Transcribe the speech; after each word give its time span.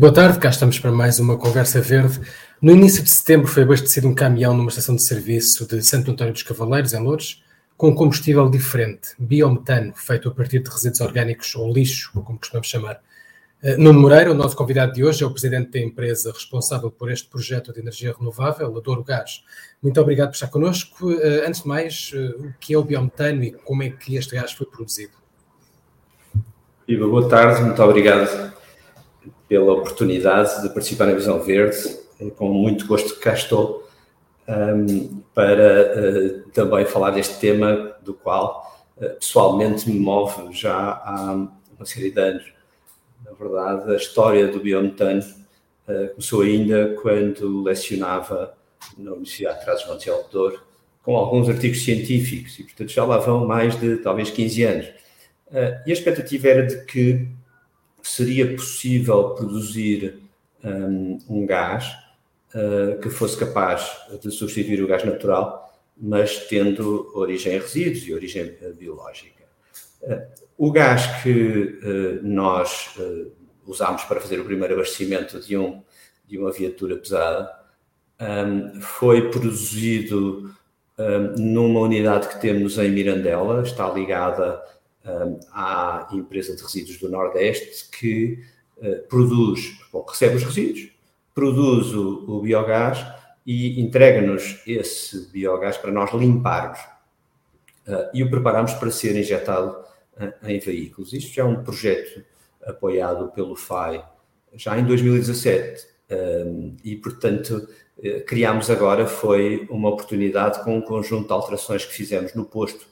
Boa 0.00 0.14
tarde, 0.14 0.38
cá 0.38 0.48
estamos 0.48 0.78
para 0.78 0.90
mais 0.90 1.20
uma 1.20 1.36
conversa 1.36 1.80
verde. 1.80 2.20
No 2.60 2.72
início 2.72 3.02
de 3.02 3.10
setembro 3.10 3.46
foi 3.46 3.62
abastecido 3.62 4.08
um 4.08 4.14
caminhão 4.14 4.52
numa 4.54 4.70
estação 4.70 4.96
de 4.96 5.04
serviço 5.04 5.66
de 5.68 5.82
Santo 5.82 6.10
António 6.10 6.32
dos 6.32 6.42
Cavaleiros, 6.42 6.92
em 6.94 6.98
Lourdes, 6.98 7.44
com 7.76 7.94
combustível 7.94 8.50
diferente, 8.50 9.10
biometano, 9.18 9.92
feito 9.94 10.28
a 10.28 10.32
partir 10.32 10.60
de 10.60 10.70
resíduos 10.70 11.00
orgânicos 11.00 11.54
ou 11.54 11.72
lixo, 11.72 12.10
como 12.24 12.38
costumamos 12.38 12.68
chamar. 12.68 13.00
Eh, 13.62 13.76
Nuno 13.76 14.00
Moreira, 14.00 14.30
o 14.30 14.34
nosso 14.34 14.56
convidado 14.56 14.92
de 14.92 15.04
hoje, 15.04 15.22
é 15.22 15.26
o 15.26 15.30
presidente 15.30 15.70
da 15.72 15.78
empresa 15.80 16.32
responsável 16.32 16.90
por 16.90 17.10
este 17.10 17.28
projeto 17.28 17.74
de 17.74 17.80
energia 17.80 18.14
renovável, 18.18 18.74
a 18.74 18.80
Douro 18.80 19.04
Gás. 19.04 19.44
Muito 19.82 20.00
obrigado 20.00 20.28
por 20.28 20.34
estar 20.34 20.48
connosco. 20.48 21.12
Eh, 21.12 21.44
antes 21.46 21.62
de 21.62 21.68
mais, 21.68 22.10
eh, 22.14 22.34
o 22.38 22.54
que 22.58 22.72
é 22.72 22.78
o 22.78 22.82
biometano 22.82 23.44
e 23.44 23.52
como 23.52 23.82
é 23.82 23.90
que 23.90 24.16
este 24.16 24.34
gás 24.34 24.52
foi 24.52 24.66
produzido? 24.66 25.12
Iva, 26.88 27.06
boa 27.06 27.28
tarde, 27.28 27.60
muito 27.62 27.82
obrigado 27.82 28.50
pela 29.46 29.74
oportunidade 29.74 30.62
de 30.62 30.70
participar 30.70 31.06
na 31.06 31.12
Visão 31.12 31.38
Verde. 31.40 31.76
Com 32.36 32.48
muito 32.48 32.86
gosto 32.86 33.14
que 33.14 33.20
cá 33.20 33.34
estou 33.34 33.86
um, 34.48 35.22
para 35.34 36.44
uh, 36.44 36.50
também 36.50 36.84
falar 36.86 37.10
deste 37.10 37.38
tema 37.38 37.94
do 38.02 38.14
qual 38.14 38.82
uh, 38.96 39.10
pessoalmente 39.18 39.88
me 39.88 39.98
move 39.98 40.52
já 40.52 40.74
há 41.04 41.32
uma 41.32 41.86
série 41.86 42.10
de 42.10 42.20
anos. 42.20 42.59
Na 43.24 43.32
verdade, 43.32 43.92
a 43.92 43.96
história 43.96 44.48
do 44.48 44.60
biometano 44.60 45.20
uh, 45.20 46.08
começou 46.10 46.42
ainda 46.42 46.96
quando 47.00 47.62
lecionava 47.62 48.54
na 48.96 49.12
Universidade 49.12 49.58
de 49.58 49.64
Trás-os-Montes 49.64 50.12
Douro, 50.30 50.60
com 51.02 51.16
alguns 51.16 51.48
artigos 51.48 51.82
científicos, 51.82 52.58
e 52.58 52.64
portanto 52.64 52.90
já 52.90 53.04
lá 53.04 53.18
vão 53.18 53.46
mais 53.46 53.78
de 53.78 53.96
talvez 53.98 54.30
15 54.30 54.62
anos. 54.64 54.86
e 55.86 55.90
a 55.90 55.92
expectativa 55.92 56.48
era 56.48 56.66
de 56.66 56.84
que 56.84 57.26
seria 58.02 58.54
possível 58.54 59.30
produzir 59.30 60.20
um, 60.64 61.18
um 61.28 61.46
gás 61.46 61.86
uh, 62.54 63.00
que 63.00 63.10
fosse 63.10 63.36
capaz 63.36 63.90
de 64.22 64.30
substituir 64.30 64.82
o 64.82 64.86
gás 64.86 65.04
natural, 65.04 65.72
mas 65.96 66.46
tendo 66.46 67.10
origem 67.14 67.54
em 67.54 67.58
resíduos 67.58 68.06
e 68.06 68.14
origem 68.14 68.56
uh, 68.62 68.74
biológica. 68.74 69.39
O 70.60 70.70
gás 70.70 71.22
que 71.22 71.80
uh, 71.82 72.20
nós 72.22 72.94
uh, 72.98 73.32
usámos 73.66 74.04
para 74.04 74.20
fazer 74.20 74.38
o 74.38 74.44
primeiro 74.44 74.74
abastecimento 74.74 75.40
de, 75.40 75.56
um, 75.56 75.82
de 76.26 76.36
uma 76.36 76.52
viatura 76.52 76.98
pesada 76.98 77.50
um, 78.20 78.78
foi 78.78 79.30
produzido 79.30 80.54
um, 80.98 81.42
numa 81.42 81.80
unidade 81.80 82.28
que 82.28 82.38
temos 82.42 82.76
em 82.76 82.90
Mirandela, 82.90 83.62
está 83.62 83.90
ligada 83.90 84.62
à 85.50 86.06
empresa 86.12 86.54
de 86.54 86.62
resíduos 86.62 86.98
do 86.98 87.08
Nordeste 87.08 87.88
que 87.98 88.44
uh, 88.76 89.08
produz, 89.08 89.78
recebe 90.06 90.36
os 90.36 90.42
resíduos, 90.42 90.90
produz 91.34 91.94
o, 91.94 92.26
o 92.28 92.42
biogás 92.42 93.02
e 93.46 93.80
entrega-nos 93.80 94.60
esse 94.66 95.30
biogás 95.32 95.78
para 95.78 95.90
nós 95.90 96.12
limparmos. 96.12 96.78
E 98.12 98.22
o 98.22 98.30
preparamos 98.30 98.74
para 98.74 98.90
ser 98.90 99.16
injetado 99.16 99.74
em 100.42 100.58
veículos. 100.58 101.12
Isto 101.12 101.34
já 101.34 101.42
é 101.42 101.46
um 101.46 101.62
projeto 101.62 102.24
apoiado 102.64 103.30
pelo 103.32 103.56
FAI 103.56 104.04
já 104.54 104.78
em 104.78 104.84
2017 104.84 105.86
e, 106.84 106.96
portanto, 106.96 107.68
criámos 108.26 108.68
agora 108.68 109.06
foi 109.06 109.66
uma 109.70 109.88
oportunidade 109.88 110.62
com 110.64 110.76
um 110.76 110.82
conjunto 110.82 111.28
de 111.28 111.32
alterações 111.32 111.84
que 111.84 111.92
fizemos 111.92 112.34
no 112.34 112.44
posto 112.44 112.86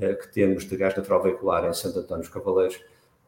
eh, 0.00 0.14
que 0.14 0.32
temos 0.32 0.64
de 0.64 0.76
gás 0.76 0.94
natural 0.94 1.22
veicular 1.22 1.68
em 1.68 1.72
Santo 1.72 1.98
António 1.98 2.22
dos 2.22 2.32
Cavaleiros 2.32 2.78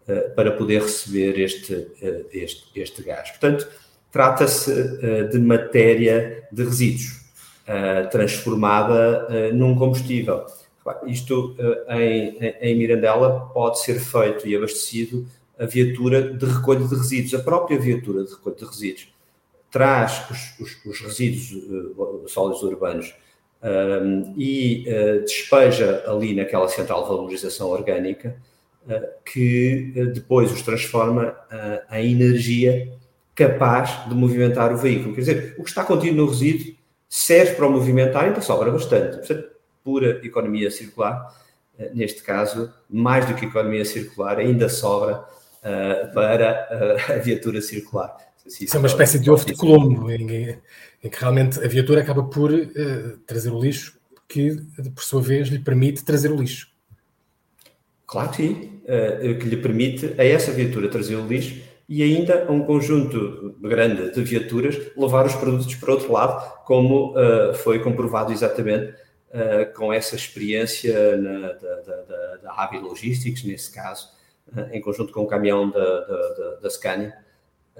eh, 0.06 0.20
para 0.36 0.52
poder 0.52 0.82
receber 0.82 1.38
este, 1.40 1.88
eh, 2.00 2.26
este, 2.32 2.80
este 2.80 3.02
gás. 3.02 3.28
Portanto, 3.30 3.68
trata-se 4.12 5.28
de 5.30 5.38
matéria 5.38 6.48
de 6.50 6.64
resíduos 6.64 7.20
transformada 8.10 9.52
num 9.52 9.76
combustível. 9.76 10.44
Isto 11.06 11.56
em, 11.88 12.38
em 12.60 12.74
Mirandela 12.76 13.50
pode 13.52 13.80
ser 13.80 14.00
feito 14.00 14.48
e 14.48 14.56
abastecido 14.56 15.26
a 15.58 15.66
viatura 15.66 16.32
de 16.32 16.46
recolha 16.46 16.86
de 16.86 16.94
resíduos, 16.94 17.34
a 17.34 17.44
própria 17.44 17.78
viatura 17.78 18.24
de 18.24 18.30
recolha 18.30 18.56
de 18.56 18.64
resíduos 18.64 19.12
traz 19.70 20.28
os, 20.30 20.58
os, 20.58 20.84
os 20.84 21.00
resíduos 21.00 21.52
uh, 21.52 22.24
sólidos 22.28 22.62
urbanos 22.62 23.14
um, 23.62 24.34
e 24.36 24.84
uh, 24.88 25.20
despeja 25.20 26.02
ali 26.06 26.34
naquela 26.34 26.68
central 26.68 27.02
de 27.02 27.08
valorização 27.08 27.68
orgânica 27.68 28.36
uh, 28.86 29.06
que 29.24 29.92
depois 30.12 30.50
os 30.52 30.62
transforma 30.62 31.36
em 31.92 32.12
energia 32.12 32.92
capaz 33.34 34.08
de 34.08 34.14
movimentar 34.14 34.72
o 34.72 34.76
veículo. 34.76 35.14
Quer 35.14 35.20
dizer, 35.20 35.54
o 35.56 35.62
que 35.62 35.68
está 35.68 35.84
contido 35.84 36.16
no 36.16 36.26
resíduo 36.26 36.74
serve 37.08 37.54
para 37.54 37.66
o 37.66 37.70
movimentar 37.70 38.24
e 38.24 38.28
ainda 38.28 38.40
sobra 38.40 38.70
bastante. 38.70 39.18
Portanto, 39.18 39.48
pura 39.82 40.20
economia 40.24 40.70
circular, 40.70 41.34
neste 41.94 42.22
caso, 42.22 42.72
mais 42.88 43.26
do 43.26 43.34
que 43.34 43.46
economia 43.46 43.84
circular, 43.84 44.38
ainda 44.38 44.68
sobra 44.68 45.24
para 46.14 46.96
a 47.14 47.18
viatura 47.18 47.60
circular. 47.60 48.16
Isso 48.46 48.74
é 48.74 48.78
uma 48.78 48.88
espécie 48.88 49.18
de 49.18 49.30
ovo 49.30 49.44
de 49.44 49.54
Colombo, 49.54 50.10
em, 50.10 50.58
em 51.02 51.08
que 51.08 51.20
realmente 51.20 51.62
a 51.62 51.68
viatura 51.68 52.00
acaba 52.00 52.24
por 52.24 52.50
uh, 52.52 53.16
trazer 53.26 53.50
o 53.50 53.60
lixo, 53.60 53.98
que 54.28 54.56
por 54.94 55.02
sua 55.04 55.20
vez 55.20 55.48
lhe 55.48 55.58
permite 55.58 56.04
trazer 56.04 56.32
o 56.32 56.36
lixo. 56.36 56.68
Claro 58.06 58.30
que 58.30 58.36
sim, 58.36 58.80
uh, 58.84 59.38
que 59.38 59.46
lhe 59.46 59.56
permite 59.56 60.14
a 60.18 60.24
essa 60.24 60.50
viatura 60.50 60.88
trazer 60.88 61.16
o 61.16 61.26
lixo 61.26 61.60
e 61.88 62.02
ainda 62.02 62.46
a 62.48 62.52
um 62.52 62.64
conjunto 62.64 63.56
grande 63.60 64.12
de 64.12 64.22
viaturas 64.22 64.78
levar 64.96 65.26
os 65.26 65.34
produtos 65.34 65.74
para 65.74 65.92
outro 65.92 66.12
lado, 66.12 66.64
como 66.64 67.14
uh, 67.16 67.54
foi 67.54 67.78
comprovado 67.80 68.32
exatamente 68.32 68.94
uh, 69.30 69.72
com 69.74 69.92
essa 69.92 70.16
experiência 70.16 71.16
na, 71.16 71.52
da, 71.52 71.76
da, 71.80 72.36
da 72.42 72.52
Ravi 72.52 72.78
Logistics, 72.78 73.44
nesse 73.44 73.72
caso, 73.72 74.08
uh, 74.56 74.72
em 74.72 74.80
conjunto 74.80 75.12
com 75.12 75.22
o 75.22 75.26
caminhão 75.26 75.70
da, 75.70 76.00
da, 76.00 76.54
da 76.62 76.70
Scania, 76.70 77.14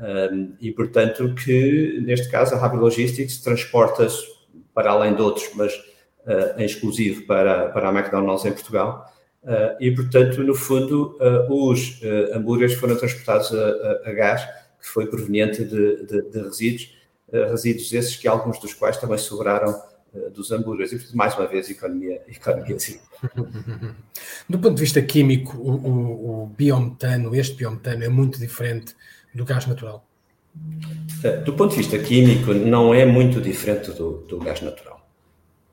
um, 0.01 0.55
e, 0.61 0.73
portanto, 0.73 1.35
que 1.35 2.01
neste 2.03 2.31
caso 2.31 2.55
a 2.55 2.59
Rabi 2.59 2.77
Logistics 2.77 3.39
transporta-se 3.39 4.25
para 4.73 4.91
além 4.91 5.15
de 5.15 5.21
outros, 5.21 5.51
mas 5.55 5.75
uh, 5.75 6.59
em 6.59 6.65
exclusivo 6.65 7.27
para, 7.27 7.69
para 7.69 7.89
a 7.89 7.93
McDonald's 7.93 8.47
em 8.47 8.53
Portugal. 8.53 9.13
Uh, 9.43 9.77
e, 9.79 9.91
portanto, 9.91 10.43
no 10.43 10.55
fundo, 10.55 11.19
uh, 11.21 11.71
os 11.71 12.01
hambúrgueres 12.33 12.75
foram 12.75 12.97
transportados 12.97 13.53
a, 13.53 13.69
a, 13.69 14.11
a, 14.11 14.13
gás, 14.13 14.43
que 14.81 14.87
foi 14.87 15.07
proveniente 15.07 15.65
de, 15.65 16.07
de, 16.07 16.23
de 16.31 16.41
resíduos, 16.41 16.99
resíduos 17.33 17.93
esses 17.93 18.17
que 18.17 18.27
alguns 18.27 18.59
dos 18.59 18.75
quais 18.75 18.97
também 18.97 19.19
sobraram 19.19 19.81
dos 20.33 20.51
hambúrgueres. 20.51 20.93
E, 20.93 21.17
mais 21.17 21.35
uma 21.37 21.47
vez, 21.47 21.71
economia, 21.71 22.23
economia 22.29 22.79
sim. 22.79 22.99
Do 24.49 24.59
ponto 24.59 24.75
de 24.75 24.81
vista 24.81 25.01
químico, 25.03 25.57
o, 25.59 25.71
o, 25.71 26.43
o 26.43 26.47
biometano, 26.47 27.35
este 27.35 27.57
biometano, 27.57 28.05
é 28.05 28.09
muito 28.09 28.39
diferente 28.39 28.95
do 29.35 29.45
gás 29.45 29.67
natural? 29.67 30.05
É, 31.23 31.37
do 31.39 31.53
ponto 31.53 31.71
de 31.71 31.77
vista 31.77 31.99
químico, 31.99 32.53
não 32.53 32.93
é 32.93 33.05
muito 33.05 33.41
diferente 33.41 33.93
do, 33.93 34.19
do 34.27 34.39
gás 34.39 34.61
natural. 34.61 35.01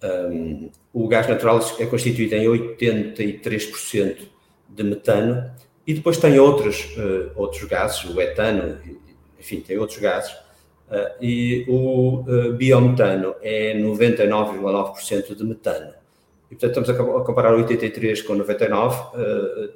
Um, 0.03 0.69
o 0.93 1.07
gás 1.07 1.27
natural 1.27 1.59
é 1.79 1.85
constituído 1.85 2.35
em 2.35 2.45
83% 2.45 4.27
de 4.69 4.83
metano 4.83 5.51
e 5.85 5.93
depois 5.93 6.17
tem 6.17 6.37
outros, 6.37 6.95
uh, 6.97 7.31
outros 7.35 7.63
gases, 7.63 8.03
o 8.03 8.21
etano, 8.21 8.77
enfim, 9.39 9.61
tem 9.61 9.77
outros 9.77 9.97
gases. 9.97 10.35
Uh, 10.87 11.23
e 11.23 11.65
o 11.67 12.21
uh, 12.21 12.53
biometano 12.53 13.35
é 13.41 13.77
99,9% 13.77 15.35
de 15.35 15.43
metano. 15.43 15.93
E, 16.49 16.55
portanto, 16.55 16.89
estamos 16.89 16.89
a 16.89 17.23
comparar 17.25 17.53
83 17.53 18.21
com 18.21 18.35
99, 18.35 18.97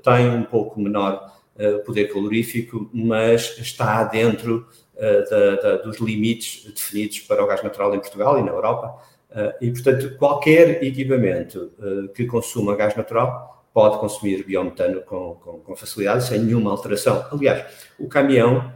tem 0.01 0.30
um 0.30 0.44
pouco 0.44 0.80
menor 0.80 1.30
eh, 1.57 1.80
poder 1.80 2.06
calorífico, 2.12 2.89
mas 2.94 3.57
está 3.59 4.03
dentro 4.06 4.65
eh, 4.95 5.24
da, 5.30 5.56
da, 5.57 5.75
dos 5.77 6.00
limites 6.00 6.65
definidos 6.74 7.19
para 7.19 7.44
o 7.44 7.47
gás 7.47 7.62
natural 7.62 7.94
em 7.94 8.00
Portugal 8.00 8.39
e 8.39 8.41
na 8.41 8.51
Europa. 8.51 8.97
Eh, 9.30 9.57
e, 9.62 9.71
portanto, 9.71 10.18
qualquer 10.18 10.81
equipamento 10.83 11.71
que 12.15 12.25
consuma 12.25 12.75
gás 12.75 12.95
natural 12.95 13.65
pode 13.74 14.00
consumir 14.00 14.44
biometano 14.45 15.01
com, 15.01 15.36
com, 15.36 15.59
com 15.59 15.75
facilidade, 15.75 16.24
sem 16.24 16.39
nenhuma 16.39 16.71
alteração. 16.71 17.25
Aliás, 17.31 17.65
o 18.00 18.07
caminhão 18.07 18.74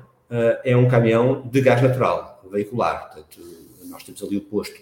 é 0.64 0.76
um 0.76 0.88
caminhão 0.88 1.48
de 1.48 1.62
gás 1.62 1.82
natural, 1.82 2.42
veicular. 2.52 3.08
Portanto, 3.08 3.40
nós 3.90 4.04
temos 4.04 4.24
ali 4.24 4.38
o 4.38 4.42
posto 4.42 4.76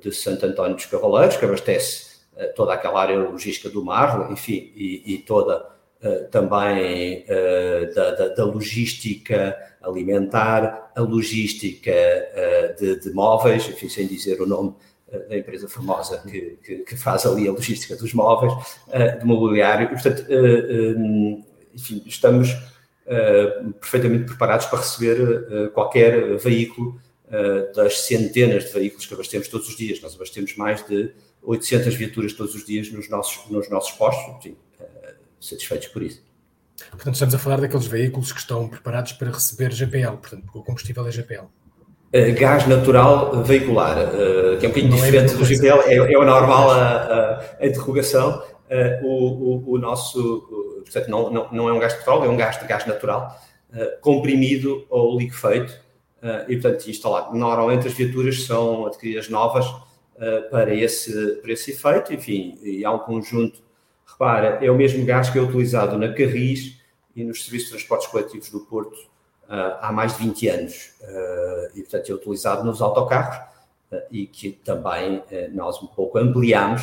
de 0.00 0.12
Santo 0.12 0.46
António 0.46 0.76
dos 0.76 0.86
Cavaleiros, 0.86 1.36
que 1.36 1.44
abastece 1.44 2.12
toda 2.54 2.72
aquela 2.72 3.00
área 3.00 3.18
logística 3.18 3.68
do 3.68 3.84
mar, 3.84 4.30
enfim, 4.30 4.72
e, 4.74 5.14
e 5.14 5.18
toda 5.18 5.66
eh, 6.00 6.28
também 6.30 7.24
da, 7.94 8.10
da, 8.12 8.28
da, 8.28 8.44
logística 8.44 9.56
alimentar, 9.82 10.90
a 10.94 11.00
logística 11.00 11.92
de, 12.78 13.00
de, 13.00 13.10
móveis, 13.12 13.68
enfim, 13.68 13.88
sem 13.88 14.06
dizer 14.06 14.40
o 14.40 14.46
nome 14.46 14.74
da 15.28 15.36
empresa 15.36 15.68
famosa 15.68 16.18
que, 16.18 16.58
que, 16.62 16.78
que, 16.78 16.96
faz 16.96 17.26
ali 17.26 17.46
a 17.46 17.52
logística 17.52 17.94
dos 17.96 18.14
móveis, 18.14 18.52
de 19.20 19.24
mobiliário. 19.26 19.88
Portanto, 19.88 20.24
enfim, 21.74 22.02
estamos 22.06 22.56
perfeitamente 23.80 24.24
preparados 24.24 24.66
para 24.66 24.78
receber 24.78 25.70
qualquer 25.72 26.36
veículo 26.36 27.00
das 27.74 28.00
centenas 28.00 28.66
de 28.66 28.72
veículos 28.72 29.06
que 29.06 29.14
abastecemos 29.14 29.48
todos 29.48 29.68
os 29.68 29.76
dias. 29.76 30.00
Nós 30.00 30.14
abastecemos 30.14 30.56
mais 30.56 30.86
de 30.86 31.12
800 31.42 31.94
viaturas 31.94 32.32
todos 32.32 32.54
os 32.54 32.64
dias 32.64 32.92
nos 32.92 33.08
nossos, 33.08 33.50
nos 33.50 33.68
nossos 33.68 33.92
postos, 33.92 34.36
enfim, 34.36 34.56
satisfeitos 35.40 35.88
por 35.88 36.02
isso. 36.02 36.22
Portanto, 36.90 37.14
estamos 37.14 37.34
a 37.34 37.38
falar 37.38 37.60
daqueles 37.60 37.86
veículos 37.86 38.32
que 38.32 38.40
estão 38.40 38.68
preparados 38.68 39.12
para 39.12 39.30
receber 39.30 39.72
GPL, 39.72 40.16
portanto, 40.16 40.44
o 40.54 40.62
combustível 40.62 41.06
é 41.06 41.12
GPL. 41.12 41.44
Uh, 42.14 42.38
gás 42.38 42.66
natural 42.66 43.42
veicular, 43.42 43.96
uh, 43.98 44.58
que 44.58 44.66
é 44.66 44.68
um 44.68 44.72
bocadinho 44.72 44.92
é 44.92 44.96
diferente 44.96 45.32
é 45.32 45.36
do 45.36 45.44
GPL, 45.44 45.80
é, 45.86 46.12
é 46.12 46.18
o 46.18 46.24
normal 46.24 46.70
a, 46.70 46.76
a, 46.76 47.56
a 47.60 47.66
interrogação. 47.66 48.42
Uh, 48.70 49.06
o, 49.06 49.70
o, 49.70 49.72
o, 49.72 49.78
nosso, 49.78 50.46
portanto, 50.82 51.08
não, 51.08 51.30
não, 51.30 51.52
não 51.52 51.68
é 51.68 51.72
um 51.72 51.78
gás 51.78 51.94
petróleo, 51.94 52.24
é 52.24 52.28
um 52.28 52.36
gás 52.36 52.58
de 52.58 52.66
gás 52.66 52.86
natural, 52.86 53.40
comprimido 54.00 54.86
ou 54.90 55.18
liquefeito 55.18 55.80
e, 56.46 56.56
portanto, 56.56 56.90
instalado. 56.90 57.34
Normalmente 57.34 57.88
as 57.88 57.94
viaturas 57.94 58.44
são 58.44 58.86
adquiridas 58.86 59.30
novas 59.30 59.64
para, 60.50 60.74
esse, 60.74 61.36
para 61.36 61.52
esse 61.52 61.70
efeito, 61.70 62.12
enfim, 62.12 62.58
e 62.62 62.84
há 62.84 62.92
um 62.92 62.98
conjunto 62.98 63.62
Repara, 64.12 64.64
é 64.64 64.70
o 64.70 64.74
mesmo 64.74 65.04
gás 65.04 65.30
que 65.30 65.38
é 65.38 65.42
utilizado 65.42 65.98
na 65.98 66.12
Carris 66.12 66.78
e 67.16 67.24
nos 67.24 67.44
serviços 67.44 67.68
de 67.68 67.76
transportes 67.76 68.08
coletivos 68.08 68.50
do 68.50 68.60
Porto 68.60 68.96
uh, 69.48 69.78
há 69.80 69.90
mais 69.92 70.16
de 70.16 70.24
20 70.24 70.48
anos. 70.48 70.94
Uh, 71.00 71.78
e, 71.78 71.82
portanto, 71.82 72.12
é 72.12 72.14
utilizado 72.14 72.64
nos 72.64 72.82
autocarros 72.82 73.36
uh, 73.90 74.02
e 74.10 74.26
que 74.26 74.52
também 74.52 75.22
nós 75.52 75.82
um 75.82 75.86
pouco 75.86 76.18
ampliamos 76.18 76.82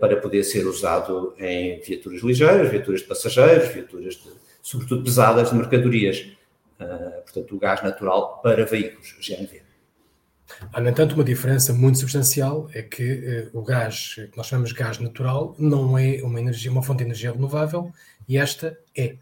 para 0.00 0.16
poder 0.16 0.44
ser 0.44 0.66
usado 0.66 1.34
em 1.38 1.80
viaturas 1.80 2.22
ligeiras, 2.22 2.70
viaturas 2.70 3.00
de 3.00 3.06
passageiros, 3.06 3.68
viaturas, 3.68 4.14
de, 4.14 4.30
sobretudo 4.62 5.04
pesadas, 5.04 5.50
de 5.50 5.56
mercadorias. 5.56 6.26
portanto, 7.24 7.56
o 7.56 7.58
gás 7.58 7.82
natural 7.82 8.40
para 8.42 8.64
veículos, 8.64 9.14
GNV. 9.20 9.68
Há, 10.72 10.80
no 10.80 10.88
entanto, 10.88 11.14
uma 11.14 11.24
diferença 11.24 11.72
muito 11.72 11.98
substancial, 11.98 12.68
é 12.72 12.82
que 12.82 13.50
uh, 13.52 13.58
o 13.58 13.62
gás, 13.62 14.14
que 14.14 14.36
nós 14.36 14.46
chamamos 14.46 14.70
de 14.70 14.76
gás 14.76 14.98
natural, 14.98 15.54
não 15.58 15.96
é 15.98 16.20
uma, 16.22 16.40
energia, 16.40 16.70
uma 16.70 16.82
fonte 16.82 16.98
de 16.98 17.04
energia 17.04 17.32
renovável 17.32 17.92
e 18.28 18.36
esta 18.36 18.78
é. 18.96 19.16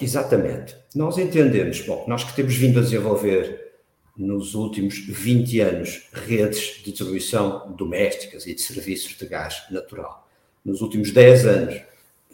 Exatamente. 0.00 0.76
Nós 0.94 1.18
entendemos, 1.18 1.80
bom, 1.82 2.04
nós 2.08 2.24
que 2.24 2.34
temos 2.34 2.56
vindo 2.56 2.78
a 2.78 2.82
desenvolver 2.82 3.69
nos 4.16 4.54
últimos 4.54 4.98
20 4.98 5.60
anos 5.60 6.08
redes 6.12 6.82
de 6.82 6.90
distribuição 6.90 7.72
domésticas 7.76 8.46
e 8.46 8.54
de 8.54 8.60
serviços 8.60 9.16
de 9.16 9.26
gás 9.26 9.62
natural. 9.70 10.28
Nos 10.64 10.80
últimos 10.80 11.10
10 11.10 11.46
anos, 11.46 11.82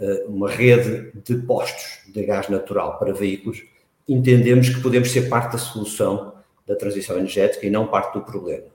eh, 0.01 0.25
uma 0.27 0.51
rede 0.51 1.13
de 1.25 1.37
postos 1.37 2.01
de 2.13 2.25
gás 2.25 2.49
natural 2.49 2.99
para 2.99 3.13
veículos, 3.13 3.63
entendemos 4.09 4.69
que 4.69 4.81
podemos 4.81 5.11
ser 5.11 5.29
parte 5.29 5.53
da 5.53 5.59
solução 5.59 6.35
da 6.67 6.75
transição 6.75 7.17
energética 7.17 7.67
e 7.67 7.71
não 7.71 7.87
parte 7.87 8.15
do 8.15 8.25
problema. 8.25 8.67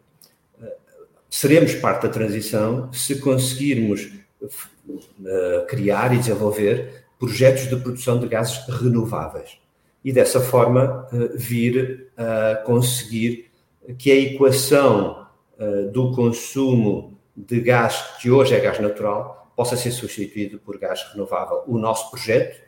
Seremos 1.29 1.73
parte 1.75 2.03
da 2.03 2.09
transição 2.09 2.91
se 2.91 3.19
conseguirmos 3.19 4.11
uh, 4.41 5.65
criar 5.67 6.13
e 6.13 6.17
desenvolver 6.17 7.05
projetos 7.17 7.69
de 7.69 7.75
produção 7.77 8.19
de 8.19 8.27
gases 8.27 8.57
renováveis 8.67 9.60
e 10.03 10.11
dessa 10.11 10.41
forma 10.41 11.07
uh, 11.11 11.37
vir 11.37 12.07
a 12.17 12.55
conseguir 12.57 13.51
que 13.97 14.11
a 14.11 14.15
equação 14.15 15.27
uh, 15.59 15.91
do 15.91 16.11
consumo 16.11 17.17
de 17.35 17.59
gás, 17.61 18.17
que 18.21 18.29
hoje 18.29 18.53
é 18.53 18.59
gás 18.59 18.79
natural, 18.79 19.51
possa 19.55 19.75
ser 19.77 19.91
substituído 19.91 20.59
por 20.59 20.77
gás 20.77 21.03
renovável. 21.11 21.63
O 21.67 21.77
nosso 21.77 22.09
projeto 22.09 22.59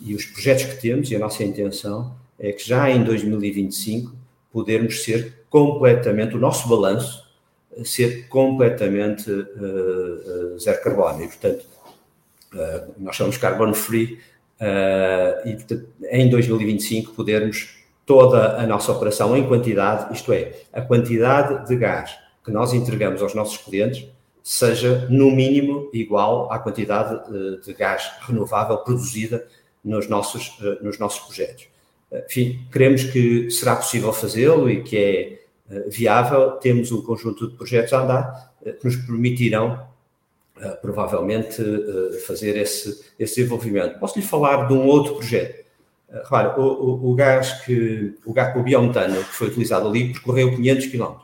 e 0.00 0.14
os 0.14 0.24
projetos 0.24 0.64
que 0.64 0.80
temos 0.80 1.10
e 1.10 1.16
a 1.16 1.18
nossa 1.18 1.44
intenção 1.44 2.14
é 2.38 2.52
que 2.52 2.66
já 2.66 2.90
em 2.90 3.04
2025 3.04 4.14
podermos 4.52 5.04
ser 5.04 5.44
completamente, 5.48 6.36
o 6.36 6.38
nosso 6.38 6.68
balanço, 6.68 7.28
ser 7.84 8.28
completamente 8.28 9.30
uh, 9.30 10.58
zero 10.58 10.82
carbono. 10.82 11.22
E, 11.22 11.26
portanto, 11.28 11.64
uh, 12.54 12.94
nós 12.98 13.16
somos 13.16 13.36
carbon 13.36 13.74
free 13.74 14.18
e, 15.44 15.54
portanto, 15.54 15.88
em 16.10 16.28
2025 16.28 17.12
podermos 17.12 17.76
toda 18.04 18.60
a 18.60 18.66
nossa 18.66 18.92
operação 18.92 19.36
em 19.36 19.46
quantidade, 19.46 20.12
isto 20.14 20.32
é, 20.32 20.52
a 20.72 20.80
quantidade 20.80 21.66
de 21.66 21.76
gás 21.76 22.10
que 22.44 22.50
nós 22.50 22.72
entregamos 22.72 23.22
aos 23.22 23.34
nossos 23.34 23.58
clientes 23.58 24.06
seja 24.42 25.06
no 25.10 25.30
mínimo 25.30 25.88
igual 25.92 26.50
à 26.50 26.58
quantidade 26.58 27.20
de 27.64 27.72
gás 27.72 28.10
renovável 28.22 28.78
produzida 28.78 29.46
nos 29.84 30.08
nossos, 30.08 30.58
nos 30.82 30.98
nossos 30.98 31.20
projetos. 31.20 31.68
Enfim, 32.26 32.66
cremos 32.70 33.04
que 33.04 33.50
será 33.50 33.76
possível 33.76 34.12
fazê-lo 34.12 34.68
e 34.68 34.82
que 34.82 34.96
é 34.96 35.40
viável. 35.88 36.52
Temos 36.52 36.90
um 36.90 37.02
conjunto 37.02 37.48
de 37.48 37.56
projetos 37.56 37.92
a 37.92 38.02
andar 38.02 38.52
que 38.62 38.84
nos 38.84 38.96
permitirão 38.96 39.80
eh, 40.62 40.68
provavelmente 40.82 41.62
fazer 42.26 42.54
esse, 42.56 43.02
esse 43.18 43.36
desenvolvimento. 43.36 43.98
Posso 43.98 44.18
lhe 44.18 44.24
falar 44.24 44.68
de 44.68 44.74
um 44.74 44.86
outro 44.86 45.14
projeto. 45.14 45.64
Repara, 46.12 46.60
o, 46.60 46.64
o, 46.64 47.10
o, 47.10 47.14
gás 47.14 47.64
que, 47.64 48.14
o 48.26 48.32
gás, 48.32 48.52
biometano 48.62 49.16
que 49.24 49.34
foi 49.34 49.48
utilizado 49.48 49.88
ali 49.88 50.12
percorreu 50.12 50.54
500 50.54 50.86
km. 50.88 51.14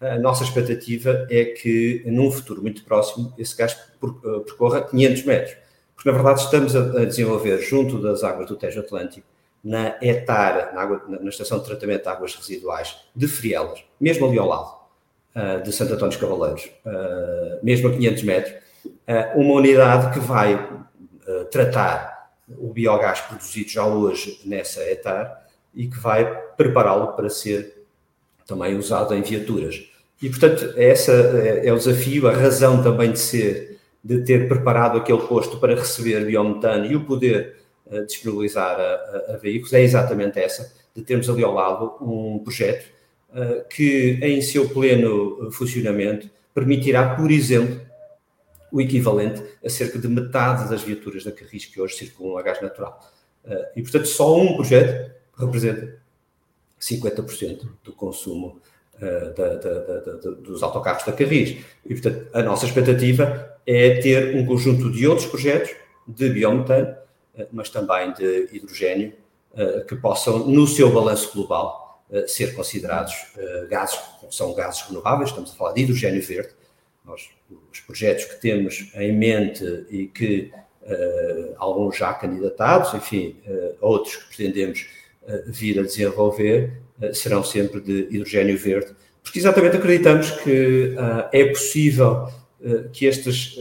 A 0.00 0.18
nossa 0.18 0.42
expectativa 0.42 1.28
é 1.30 1.44
que, 1.44 2.02
num 2.06 2.32
futuro 2.32 2.60
muito 2.60 2.82
próximo, 2.82 3.32
esse 3.38 3.56
gás 3.56 3.76
percorra 4.00 4.82
500 4.82 5.24
metros. 5.24 5.56
Porque, 5.94 6.10
na 6.10 6.16
verdade, 6.16 6.40
estamos 6.40 6.74
a 6.74 7.04
desenvolver, 7.04 7.58
junto 7.60 8.02
das 8.02 8.24
águas 8.24 8.48
do 8.48 8.56
Tejo 8.56 8.80
Atlântico, 8.80 9.26
na 9.62 9.96
ETAR, 10.02 10.74
na, 10.74 10.80
água, 10.80 11.04
na, 11.06 11.28
Estação 11.28 11.58
de 11.58 11.66
Tratamento 11.66 12.02
de 12.02 12.08
Águas 12.08 12.34
Residuais 12.34 12.96
de 13.14 13.28
Frielas, 13.28 13.84
mesmo 14.00 14.26
ali 14.26 14.38
ao 14.38 14.48
lado 14.48 14.79
uh, 15.34 15.62
de 15.62 15.72
Santo 15.72 15.94
Antônio 15.94 16.10
dos 16.10 16.20
Cavaleiros, 16.20 16.70
uh, 16.84 17.64
mesmo 17.64 17.88
a 17.88 17.92
500 17.92 18.22
metros, 18.22 18.54
uh, 18.84 19.38
uma 19.38 19.54
unidade 19.54 20.12
que 20.12 20.20
vai 20.20 20.80
tratar 21.52 22.32
o 22.58 22.72
biogás 22.72 23.20
produzido 23.20 23.70
já 23.70 23.86
hoje 23.86 24.40
nessa 24.44 24.82
ETAR 24.90 25.46
e 25.72 25.86
que 25.86 25.96
vai 25.96 26.24
prepará-lo 26.56 27.12
para 27.12 27.30
ser 27.30 27.84
também 28.44 28.76
usado 28.76 29.14
em 29.14 29.22
viaturas. 29.22 29.80
E, 30.20 30.28
portanto, 30.28 30.74
essa 30.76 31.12
é, 31.12 31.68
é 31.68 31.72
o 31.72 31.76
desafio, 31.76 32.26
a 32.26 32.32
razão 32.32 32.82
também 32.82 33.12
de 33.12 33.20
ser, 33.20 33.78
de 34.02 34.24
ter 34.24 34.48
preparado 34.48 34.98
aquele 34.98 35.20
posto 35.20 35.58
para 35.60 35.76
receber 35.76 36.24
biometano 36.24 36.86
e 36.86 36.96
o 36.96 37.04
poder 37.04 37.60
disponibilizar 38.06 38.78
a, 38.80 38.82
a, 38.82 39.34
a, 39.34 39.36
veículos 39.36 39.72
é 39.72 39.82
exatamente 39.82 40.38
essa, 40.40 40.72
de 40.94 41.02
termos 41.02 41.30
ali 41.30 41.44
ao 41.44 41.54
lado 41.54 41.96
um 42.00 42.40
projeto 42.42 42.86
que, 43.68 44.18
em 44.22 44.40
seu 44.42 44.68
pleno 44.68 45.50
funcionamento, 45.52 46.28
permitirá, 46.54 47.14
por 47.14 47.30
exemplo, 47.30 47.80
o 48.72 48.80
equivalente 48.80 49.42
a 49.64 49.68
cerca 49.68 49.98
de 49.98 50.08
metade 50.08 50.68
das 50.68 50.82
viaturas 50.82 51.24
da 51.24 51.32
Carris 51.32 51.66
que 51.66 51.80
hoje 51.80 51.96
circulam 51.96 52.36
a 52.36 52.42
gás 52.42 52.60
natural. 52.60 53.00
Uh, 53.44 53.54
e, 53.76 53.82
portanto, 53.82 54.06
só 54.06 54.36
um 54.36 54.54
projeto 54.54 55.12
representa 55.36 55.96
50% 56.80 57.68
do 57.82 57.92
consumo 57.92 58.60
da, 59.00 59.54
da, 59.54 59.54
da, 59.54 60.30
dos 60.32 60.62
autocarros 60.62 61.04
da 61.04 61.12
Carris. 61.12 61.64
E, 61.86 61.94
portanto, 61.94 62.28
a 62.34 62.42
nossa 62.42 62.66
expectativa 62.66 63.56
é 63.66 63.98
ter 64.00 64.36
um 64.36 64.44
conjunto 64.44 64.90
de 64.90 65.06
outros 65.06 65.26
projetos 65.26 65.74
de 66.06 66.28
biometano 66.28 66.94
eh, 67.40 67.48
mas 67.52 67.70
também 67.70 68.12
de 68.12 68.48
hidrogênio, 68.52 69.12
eh, 69.54 69.84
que 69.88 69.96
possam, 69.96 70.46
no 70.46 70.66
seu 70.66 70.92
balanço 70.92 71.32
global, 71.32 71.79
eh, 71.79 71.79
ser 72.26 72.54
considerados 72.54 73.14
gases, 73.68 73.98
são 74.30 74.54
gases 74.54 74.82
renováveis, 74.82 75.30
estamos 75.30 75.52
a 75.52 75.54
falar 75.54 75.72
de 75.72 75.82
hidrogênio 75.82 76.22
verde. 76.22 76.50
Nós, 77.04 77.28
os 77.72 77.80
projetos 77.80 78.24
que 78.24 78.40
temos 78.40 78.90
em 78.94 79.12
mente 79.12 79.64
e 79.90 80.06
que 80.06 80.52
alguns 81.56 81.96
já 81.96 82.12
candidatados, 82.14 82.94
enfim, 82.94 83.36
outros 83.80 84.16
que 84.16 84.28
pretendemos 84.28 84.88
vir 85.46 85.78
a 85.78 85.82
desenvolver, 85.82 86.72
serão 87.12 87.44
sempre 87.44 87.80
de 87.80 88.08
hidrogênio 88.10 88.58
verde, 88.58 88.94
porque 89.22 89.38
exatamente 89.38 89.76
acreditamos 89.76 90.30
que 90.30 90.96
é 91.32 91.44
possível 91.46 92.28
que 92.92 93.06
estas, 93.06 93.56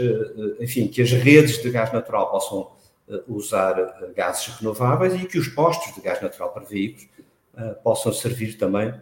enfim, 0.59 0.87
que 0.87 1.01
as 1.01 1.11
redes 1.11 1.61
de 1.61 1.69
gás 1.69 1.93
natural 1.93 2.31
possam 2.31 2.71
eh, 3.09 3.23
usar 3.27 3.79
eh, 3.79 4.11
gases 4.15 4.45
renováveis 4.57 5.19
e 5.19 5.25
que 5.25 5.39
os 5.39 5.47
postos 5.47 5.95
de 5.95 6.01
gás 6.01 6.21
natural 6.21 6.53
para 6.53 6.63
veículos 6.63 7.07
eh, 7.59 7.73
possam 7.83 8.13
servir 8.13 8.57
também 8.57 8.93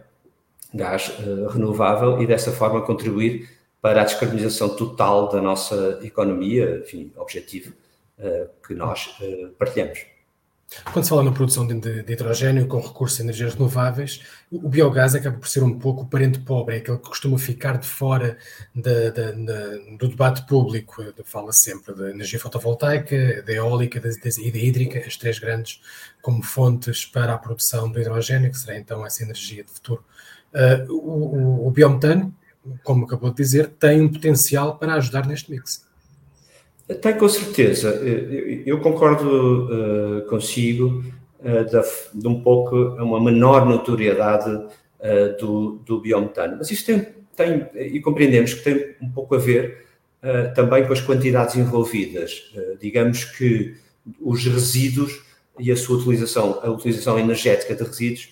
gás 0.74 1.10
renovável 1.50 2.20
e 2.20 2.26
dessa 2.26 2.52
forma 2.52 2.82
contribuir 2.82 3.48
para 3.80 4.02
a 4.02 4.04
descarbonização 4.04 4.76
total 4.76 5.30
da 5.30 5.40
nossa 5.40 5.98
economia, 6.02 6.82
enfim, 6.84 7.10
objetivo 7.16 7.72
que 8.66 8.74
nós 8.74 9.16
partilhamos. 9.58 10.17
Quando 10.92 11.04
se 11.04 11.08
fala 11.08 11.22
na 11.22 11.32
produção 11.32 11.66
de, 11.66 12.02
de, 12.02 12.12
hidrogênio 12.12 12.66
com 12.66 12.78
recurso 12.78 13.20
a 13.20 13.24
energias 13.24 13.54
renováveis, 13.54 14.22
o 14.50 14.68
biogás 14.68 15.14
acaba 15.14 15.38
por 15.38 15.48
ser 15.48 15.62
um 15.62 15.78
pouco 15.78 16.02
o 16.02 16.06
parente 16.06 16.40
pobre, 16.40 16.76
é 16.76 16.78
aquele 16.78 16.98
que 16.98 17.08
costuma 17.08 17.38
ficar 17.38 17.78
de 17.78 17.86
fora 17.86 18.36
do 18.74 20.08
debate 20.08 20.46
público. 20.46 21.02
Fala 21.24 21.52
sempre 21.52 21.94
da 21.94 22.10
energia 22.10 22.38
fotovoltaica, 22.38 23.42
da 23.42 23.52
eólica 23.52 23.98
e 23.98 24.50
da 24.50 24.58
hídrica, 24.58 24.98
as 24.98 25.16
três 25.16 25.38
grandes 25.38 25.80
como 26.20 26.42
fontes 26.42 27.06
para 27.06 27.32
a 27.32 27.38
produção 27.38 27.90
do 27.90 27.98
hidrogênio, 27.98 28.50
que 28.50 28.58
será 28.58 28.78
então 28.78 29.06
essa 29.06 29.22
energia 29.22 29.64
de 29.64 29.70
futuro. 29.70 30.04
Uh, 30.52 30.92
o, 30.92 31.64
o, 31.64 31.68
o 31.68 31.70
biometano, 31.70 32.34
como 32.82 33.06
acabou 33.06 33.30
de 33.30 33.36
dizer, 33.36 33.68
tem 33.68 34.02
um 34.02 34.12
potencial 34.12 34.76
para 34.76 34.94
ajudar 34.94 35.26
neste 35.26 35.50
mix. 35.50 35.87
Tem 36.94 37.18
com 37.18 37.28
certeza. 37.28 37.90
Eu 38.64 38.80
concordo 38.80 39.66
uh, 39.66 40.26
consigo 40.26 41.04
uh, 41.40 42.14
de, 42.14 42.26
um 42.26 42.40
pouco 42.40 42.74
uma 42.76 43.20
menor 43.22 43.66
notoriedade 43.66 44.50
uh, 44.50 45.36
do, 45.38 45.82
do 45.84 46.00
biometano. 46.00 46.56
Mas 46.56 46.70
isto 46.70 46.86
tem, 46.86 47.06
tem, 47.36 47.68
e 47.74 48.00
compreendemos 48.00 48.54
que 48.54 48.64
tem 48.64 48.96
um 49.02 49.10
pouco 49.10 49.34
a 49.34 49.38
ver 49.38 49.86
também 50.56 50.84
com 50.84 50.92
as 50.92 51.00
quantidades 51.00 51.54
envolvidas. 51.54 52.52
digamos 52.80 53.24
que 53.24 53.76
os 54.20 54.44
resíduos 54.44 55.22
e 55.60 55.70
a 55.70 55.76
sua 55.76 55.96
utilização, 55.96 56.58
a 56.60 56.68
utilização 56.68 57.16
energética 57.16 57.72
de 57.72 57.84
resíduos 57.84 58.30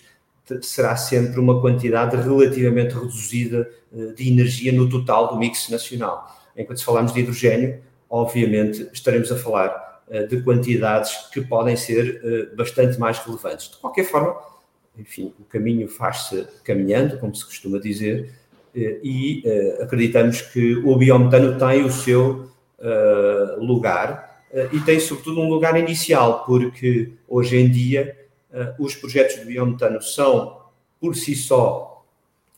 será 0.63 0.97
sempre 0.97 1.39
uma 1.39 1.61
quantidade 1.61 2.17
relativamente 2.17 2.93
reduzida 2.93 3.71
de 4.17 4.29
energia 4.29 4.73
no 4.73 4.89
total 4.89 5.29
do 5.29 5.39
mix 5.39 5.69
nacional. 5.69 6.27
Enquanto 6.57 6.79
se 6.79 6.85
falamos 6.85 7.13
de 7.13 7.21
hidrogênio, 7.21 7.81
obviamente 8.09 8.89
estaremos 8.93 9.31
a 9.33 9.37
falar 9.37 10.03
uh, 10.09 10.27
de 10.27 10.41
quantidades 10.43 11.29
que 11.33 11.41
podem 11.41 11.77
ser 11.77 12.21
uh, 12.53 12.57
bastante 12.57 12.99
mais 12.99 13.19
relevantes. 13.19 13.71
De 13.71 13.77
qualquer 13.77 14.05
forma, 14.05 14.37
enfim, 14.99 15.33
o 15.39 15.45
caminho 15.45 15.89
faz-se 15.89 16.47
caminhando, 16.65 17.19
como 17.19 17.35
se 17.35 17.45
costuma 17.45 17.79
dizer, 17.79 18.33
uh, 18.75 18.79
e 19.03 19.43
acreditamos 19.81 20.41
que 20.41 20.77
o 20.77 20.97
biometano 20.97 21.59
tem 21.59 21.85
o 21.85 21.91
seu 21.91 22.51
lugar 23.57 24.45
e 24.71 24.79
tem 24.81 25.01
sobretudo 25.01 25.41
um 25.41 25.49
lugar 25.49 25.79
inicial, 25.81 26.45
porque 26.45 27.13
hoje 27.27 27.57
em 27.57 27.71
dia 27.71 28.15
os 28.79 28.95
projetos 28.95 29.37
de 29.37 29.47
biometano 29.47 30.01
são 30.03 30.61
por 31.01 31.17
si 31.17 31.35
só 31.35 32.05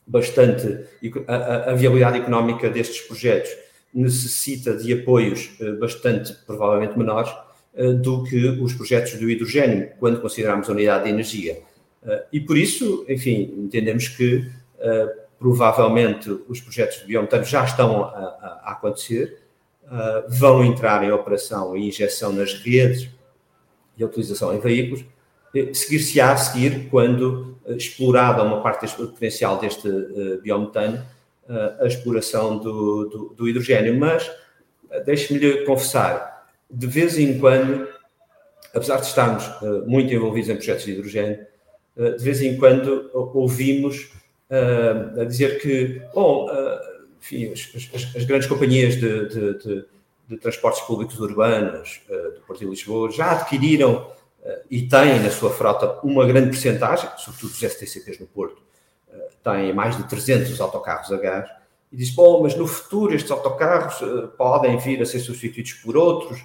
bastante 0.05 0.85
a, 1.25 1.71
a 1.71 1.73
viabilidade 1.73 2.17
económica 2.17 2.69
destes 2.69 2.99
projetos 2.99 3.49
necessita 3.93 4.75
de 4.75 4.93
apoios 4.93 5.51
eh, 5.59 5.71
bastante, 5.73 6.33
provavelmente 6.45 6.97
menores, 6.97 7.31
eh, 7.73 7.93
do 7.93 8.23
que 8.23 8.47
os 8.61 8.73
projetos 8.73 9.13
do 9.15 9.29
hidrogênio, 9.29 9.91
quando 9.99 10.21
consideramos 10.21 10.69
a 10.69 10.71
unidade 10.71 11.05
de 11.05 11.09
energia. 11.09 11.61
Eh, 12.03 12.25
e 12.33 12.39
por 12.39 12.57
isso, 12.57 13.05
enfim, 13.07 13.53
entendemos 13.57 14.07
que 14.07 14.49
provavelmente 15.37 16.29
os 16.47 16.61
projetos 16.61 16.99
de 16.99 17.05
biometano 17.05 17.43
já 17.43 17.65
estão 17.65 18.05
a, 18.05 18.61
a, 18.63 18.71
acontecer, 18.71 19.39
vão 20.29 20.63
entrar 20.63 21.03
em 21.03 21.11
operação 21.11 21.75
e 21.75 21.89
injeção 21.89 22.31
nas 22.31 22.53
redes 22.53 23.09
e 23.97 24.03
a 24.03 24.05
utilização 24.05 24.55
em 24.55 24.59
veículos, 24.61 25.03
seguir-se-á 25.73 26.31
a 26.31 26.37
seguir 26.37 26.87
quando 26.89 27.57
explorada 27.67 28.41
uma 28.41 28.61
parte 28.61 28.87
potencial 28.95 29.59
deste 29.59 29.89
biometano, 30.41 31.05
a 31.79 31.87
exploração 31.87 32.59
do, 32.59 33.05
do, 33.05 33.33
do 33.35 33.49
hidrogênio. 33.49 33.97
Mas 33.97 34.29
deixe-me 35.05 35.65
confessar, 35.65 36.47
de 36.69 36.87
vez 36.87 37.17
em 37.17 37.39
quando, 37.39 37.87
apesar 38.73 38.97
de 38.97 39.07
estarmos 39.07 39.45
uh, 39.61 39.83
muito 39.87 40.13
envolvidos 40.13 40.49
em 40.49 40.55
projetos 40.55 40.85
de 40.85 40.91
hidrogênio, 40.91 41.39
uh, 41.97 42.15
de 42.15 42.23
vez 42.23 42.41
em 42.41 42.57
quando 42.57 43.09
ouvimos 43.13 44.11
a 45.21 45.25
dizer 45.25 45.61
que, 45.61 46.01
bom, 46.11 46.49
enfim, 47.21 47.51
as, 47.51 48.15
as, 48.15 48.23
grandes 48.25 48.47
companhias 48.47 48.95
de, 48.95 49.27
de, 49.27 49.57
de, 49.59 49.85
de 50.27 50.37
transportes 50.37 50.81
públicos 50.81 51.19
urbanos 51.19 52.01
do 52.07 52.41
Porto 52.47 52.61
de 52.61 52.65
Lisboa 52.65 53.11
já 53.11 53.33
adquiriram 53.33 54.11
e 54.67 54.87
têm 54.87 55.19
na 55.19 55.29
sua 55.29 55.51
frota 55.51 55.99
uma 56.03 56.25
grande 56.25 56.49
percentagem, 56.49 57.07
sobretudo 57.19 57.51
os 57.51 57.59
STCPs 57.59 58.17
no 58.17 58.25
Porto, 58.25 58.59
tem 59.43 59.73
mais 59.73 59.97
de 59.97 60.03
300 60.03 60.59
autocarros 60.59 61.11
a 61.11 61.17
gás, 61.17 61.49
e 61.91 61.97
diz: 61.97 62.11
Bom, 62.11 62.43
mas 62.43 62.55
no 62.55 62.67
futuro 62.67 63.13
estes 63.13 63.31
autocarros 63.31 64.01
uh, 64.01 64.27
podem 64.37 64.77
vir 64.77 65.01
a 65.01 65.05
ser 65.05 65.19
substituídos 65.19 65.73
por 65.73 65.97
outros. 65.97 66.41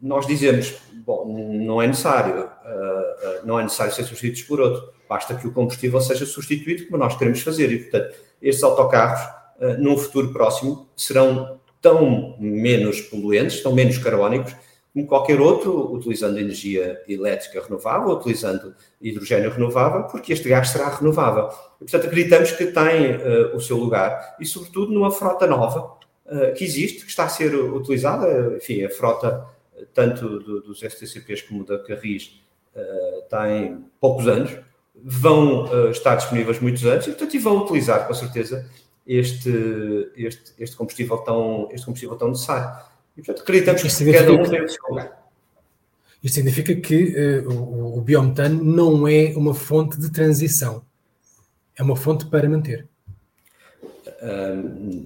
Nós 0.00 0.26
dizemos: 0.26 0.74
Bom, 1.04 1.26
não 1.26 1.82
é 1.82 1.86
necessário, 1.86 2.44
uh, 2.44 2.46
uh, 2.46 3.46
não 3.46 3.58
é 3.58 3.64
necessário 3.64 3.92
ser 3.92 4.04
substituídos 4.04 4.42
por 4.42 4.60
outro, 4.60 4.92
basta 5.08 5.34
que 5.34 5.46
o 5.46 5.52
combustível 5.52 6.00
seja 6.00 6.26
substituído, 6.26 6.86
como 6.86 6.98
nós 6.98 7.16
queremos 7.16 7.40
fazer. 7.40 7.70
E, 7.72 7.78
portanto, 7.78 8.14
estes 8.40 8.62
autocarros, 8.62 9.42
num 9.78 9.96
futuro 9.96 10.32
próximo, 10.32 10.88
serão 10.96 11.60
tão 11.80 12.36
menos 12.38 13.00
poluentes, 13.00 13.62
tão 13.62 13.72
menos 13.72 13.98
carbónicos, 13.98 14.56
como 14.92 15.06
qualquer 15.06 15.40
outro, 15.40 15.92
utilizando 15.92 16.38
energia 16.38 17.02
elétrica 17.08 17.62
renovável, 17.62 18.10
utilizando 18.10 18.74
hidrogênio 19.00 19.50
renovável, 19.50 20.04
porque 20.04 20.32
este 20.34 20.48
gás 20.48 20.68
será 20.68 20.90
renovável. 20.90 21.48
E, 21.76 21.84
portanto, 21.84 22.06
acreditamos 22.06 22.52
que 22.52 22.66
tem 22.66 23.16
uh, 23.16 23.56
o 23.56 23.60
seu 23.60 23.78
lugar 23.78 24.36
e, 24.38 24.44
sobretudo, 24.44 24.92
numa 24.92 25.10
frota 25.10 25.46
nova 25.46 25.96
uh, 26.26 26.52
que 26.54 26.62
existe, 26.62 27.04
que 27.04 27.10
está 27.10 27.24
a 27.24 27.28
ser 27.28 27.54
utilizada. 27.54 28.54
Enfim, 28.56 28.84
a 28.84 28.90
frota, 28.90 29.46
tanto 29.94 30.38
do, 30.40 30.60
dos 30.60 30.80
STCPs 30.80 31.42
como 31.42 31.64
da 31.64 31.78
Carris, 31.78 32.42
uh, 32.76 33.22
tem 33.30 33.82
poucos 33.98 34.28
anos, 34.28 34.54
vão 34.94 35.90
estar 35.90 36.16
disponíveis 36.16 36.60
muitos 36.60 36.84
anos 36.84 37.06
e, 37.06 37.10
portanto, 37.12 37.34
e 37.34 37.38
vão 37.38 37.64
utilizar, 37.64 38.06
com 38.06 38.12
certeza, 38.12 38.70
este, 39.06 39.50
este, 40.14 40.52
este, 40.58 40.76
combustível, 40.76 41.16
tão, 41.18 41.68
este 41.72 41.86
combustível 41.86 42.16
tão 42.16 42.28
necessário. 42.28 42.91
E, 43.16 43.22
portanto, 43.22 43.42
acreditamos 43.42 43.82
que 43.82 44.12
cada 44.12 44.32
um 44.32 44.42
tem 44.42 44.64
o 44.64 44.68
seu 44.68 44.80
lugar. 44.88 45.22
Isto 46.22 46.36
significa 46.36 46.74
que 46.76 47.42
uh, 47.44 47.50
o, 47.50 47.98
o 47.98 48.00
biometano 48.00 48.62
não 48.62 49.08
é 49.08 49.32
uma 49.36 49.54
fonte 49.54 49.98
de 49.98 50.10
transição, 50.10 50.84
é 51.76 51.82
uma 51.82 51.96
fonte 51.96 52.26
para 52.26 52.48
manter. 52.48 52.86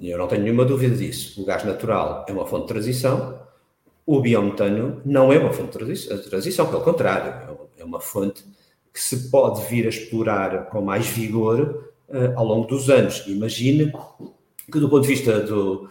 eu 0.02 0.18
não 0.18 0.28
tenho 0.28 0.42
nenhuma 0.42 0.64
dúvida 0.64 0.94
disso. 0.94 1.40
O 1.40 1.44
gás 1.46 1.64
natural 1.64 2.26
é 2.28 2.32
uma 2.32 2.46
fonte 2.46 2.62
de 2.62 2.68
transição, 2.68 3.40
o 4.04 4.20
biometano 4.20 5.00
não 5.04 5.32
é 5.32 5.38
uma 5.38 5.52
fonte 5.52 5.78
de 5.78 6.28
transição, 6.28 6.66
pelo 6.66 6.82
contrário, 6.82 7.58
é 7.78 7.84
uma 7.84 8.00
fonte 8.00 8.44
que 8.92 9.00
se 9.02 9.30
pode 9.30 9.66
vir 9.68 9.86
a 9.86 9.88
explorar 9.88 10.66
com 10.66 10.80
mais 10.80 11.06
vigor 11.06 11.92
uh, 12.08 12.38
ao 12.38 12.44
longo 12.44 12.66
dos 12.66 12.88
anos. 12.88 13.24
Imagine 13.26 13.92
que, 14.70 14.78
do 14.78 14.88
ponto 14.88 15.02
de 15.02 15.08
vista 15.08 15.40
do, 15.40 15.90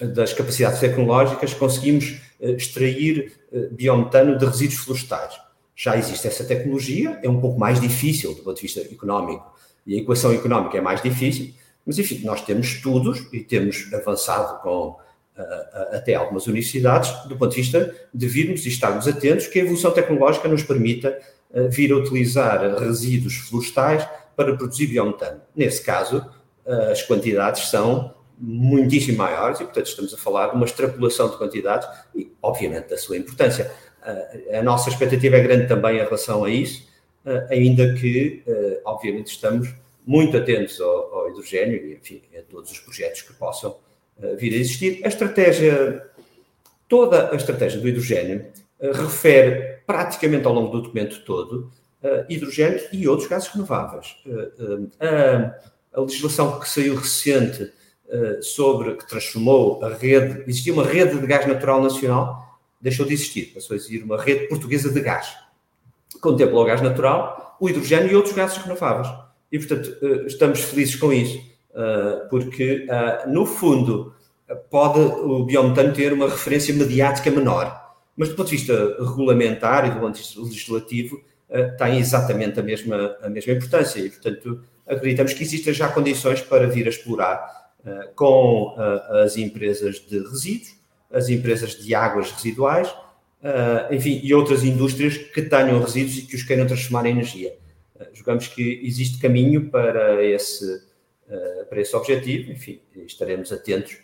das 0.00 0.32
capacidades 0.32 0.80
tecnológicas, 0.80 1.54
conseguimos 1.54 2.20
eh, 2.40 2.52
extrair 2.52 3.32
eh, 3.52 3.68
biometano 3.72 4.38
de 4.38 4.44
resíduos 4.44 4.80
florestais. 4.80 5.34
Já 5.74 5.96
existe 5.96 6.26
essa 6.26 6.44
tecnologia, 6.44 7.18
é 7.22 7.28
um 7.28 7.40
pouco 7.40 7.58
mais 7.58 7.80
difícil 7.80 8.34
do 8.34 8.42
ponto 8.42 8.56
de 8.56 8.62
vista 8.62 8.80
económico, 8.80 9.52
e 9.86 9.96
a 9.96 9.98
equação 9.98 10.32
económica 10.32 10.76
é 10.76 10.80
mais 10.80 11.02
difícil, 11.02 11.54
mas 11.86 11.98
enfim, 11.98 12.20
nós 12.24 12.42
temos 12.42 12.66
estudos 12.66 13.26
e 13.32 13.40
temos 13.40 13.90
avançado 13.92 14.60
com 14.60 14.96
até 15.92 16.14
algumas 16.14 16.46
universidades 16.46 17.10
do 17.28 17.36
ponto 17.36 17.50
de 17.50 17.62
vista 17.62 17.94
de 18.12 18.26
virmos 18.26 18.66
e 18.66 18.68
estarmos 18.68 19.06
atentos 19.06 19.46
que 19.46 19.60
a 19.60 19.62
evolução 19.62 19.92
tecnológica 19.92 20.48
nos 20.48 20.64
permita 20.64 21.16
uh, 21.50 21.68
vir 21.70 21.92
a 21.92 21.96
utilizar 21.96 22.60
resíduos 22.76 23.36
florestais 23.36 24.06
para 24.36 24.56
produzir 24.56 24.88
biometano. 24.88 25.40
Nesse 25.54 25.82
caso, 25.82 26.24
as 26.90 27.02
quantidades 27.02 27.70
são 27.70 28.14
muitíssimo 28.40 29.18
maiores 29.18 29.60
e, 29.60 29.64
portanto, 29.64 29.86
estamos 29.86 30.14
a 30.14 30.16
falar 30.16 30.48
de 30.48 30.56
uma 30.56 30.64
extrapolação 30.64 31.30
de 31.30 31.36
quantidades 31.36 31.88
e, 32.14 32.32
obviamente, 32.42 32.88
da 32.88 32.96
sua 32.96 33.16
importância. 33.16 33.70
A 34.52 34.62
nossa 34.62 34.88
expectativa 34.88 35.36
é 35.36 35.40
grande 35.40 35.66
também 35.66 35.96
em 35.96 36.04
relação 36.04 36.44
a 36.44 36.50
isso, 36.50 36.86
ainda 37.50 37.94
que, 37.94 38.42
obviamente, 38.84 39.28
estamos 39.28 39.74
muito 40.06 40.36
atentos 40.36 40.80
ao, 40.80 41.14
ao 41.14 41.30
hidrogênio 41.30 41.86
e, 41.86 41.94
enfim, 41.94 42.22
a 42.38 42.42
todos 42.42 42.70
os 42.70 42.78
projetos 42.78 43.22
que 43.22 43.32
possam 43.34 43.76
vir 44.36 44.54
a 44.54 44.56
existir. 44.56 45.00
A 45.04 45.08
estratégia, 45.08 46.06
toda 46.88 47.30
a 47.32 47.36
estratégia 47.36 47.80
do 47.80 47.88
hidrogênio 47.88 48.46
refere 48.80 49.80
praticamente 49.86 50.46
ao 50.46 50.54
longo 50.54 50.70
do 50.70 50.82
documento 50.82 51.24
todo 51.24 51.70
hidrogênio 52.28 52.80
e 52.92 53.08
outros 53.08 53.28
gases 53.28 53.48
renováveis. 53.48 54.16
a 55.92 56.00
legislação 56.00 56.60
que 56.60 56.68
saiu 56.68 56.94
recente 56.94 57.72
sobre 58.40 58.94
que 58.94 59.06
transformou 59.06 59.84
a 59.84 59.90
rede, 59.90 60.42
existia 60.46 60.72
uma 60.72 60.84
rede 60.84 61.18
de 61.18 61.26
gás 61.26 61.46
natural 61.46 61.82
nacional, 61.82 62.58
deixou 62.80 63.04
de 63.04 63.12
existir, 63.12 63.52
passou 63.54 63.74
a 63.74 63.76
existir 63.76 64.02
uma 64.02 64.20
rede 64.20 64.46
portuguesa 64.48 64.90
de 64.90 65.00
gás. 65.00 65.34
Contempla 66.20 66.58
o 66.58 66.64
gás 66.64 66.80
natural, 66.80 67.56
o 67.60 67.68
hidrogênio 67.68 68.10
e 68.10 68.16
outros 68.16 68.34
gases 68.34 68.56
renováveis. 68.58 69.08
E, 69.50 69.58
portanto, 69.58 69.96
eh, 70.02 70.26
estamos 70.26 70.60
felizes 70.60 70.96
com 70.96 71.12
isso, 71.12 71.38
eh, 71.74 72.26
porque, 72.30 72.86
no 73.26 73.46
fundo, 73.46 74.14
pode 74.70 74.98
o 74.98 75.44
biometano 75.44 75.92
ter 75.92 76.12
uma 76.12 76.28
referência 76.28 76.74
mediática 76.74 77.30
menor, 77.30 77.94
mas 78.16 78.28
do 78.28 78.34
ponto 78.34 78.48
de 78.48 78.56
vista 78.56 78.96
regulamentar 78.98 79.86
e 79.86 79.90
do 79.90 80.00
ponto 80.00 80.14
de 80.14 80.20
vista 80.20 80.40
legislativo, 80.40 81.20
tem 81.78 81.98
exatamente 81.98 82.60
a 82.60 82.62
mesma, 82.62 83.16
a 83.22 83.28
mesma 83.30 83.54
importância 83.54 84.00
e, 84.00 84.10
portanto, 84.10 84.60
acreditamos 84.86 85.32
que 85.32 85.42
existem 85.42 85.72
já 85.72 85.88
condições 85.88 86.42
para 86.42 86.66
vir 86.66 86.86
a 86.86 86.90
explorar 86.90 87.57
com 88.14 88.74
as 89.24 89.36
empresas 89.36 89.96
de 89.96 90.18
resíduos, 90.18 90.76
as 91.10 91.28
empresas 91.28 91.70
de 91.72 91.94
águas 91.94 92.30
residuais, 92.32 92.94
enfim, 93.90 94.20
e 94.22 94.34
outras 94.34 94.64
indústrias 94.64 95.16
que 95.16 95.42
tenham 95.42 95.80
resíduos 95.80 96.18
e 96.18 96.22
que 96.22 96.36
os 96.36 96.42
queiram 96.42 96.66
transformar 96.66 97.06
em 97.06 97.12
energia. 97.12 97.56
Julgamos 98.12 98.48
que 98.48 98.80
existe 98.84 99.18
caminho 99.18 99.70
para 99.70 100.22
esse, 100.24 100.82
para 101.68 101.80
esse 101.80 101.94
objetivo, 101.96 102.52
enfim, 102.52 102.80
estaremos 103.06 103.52
atentos 103.52 103.96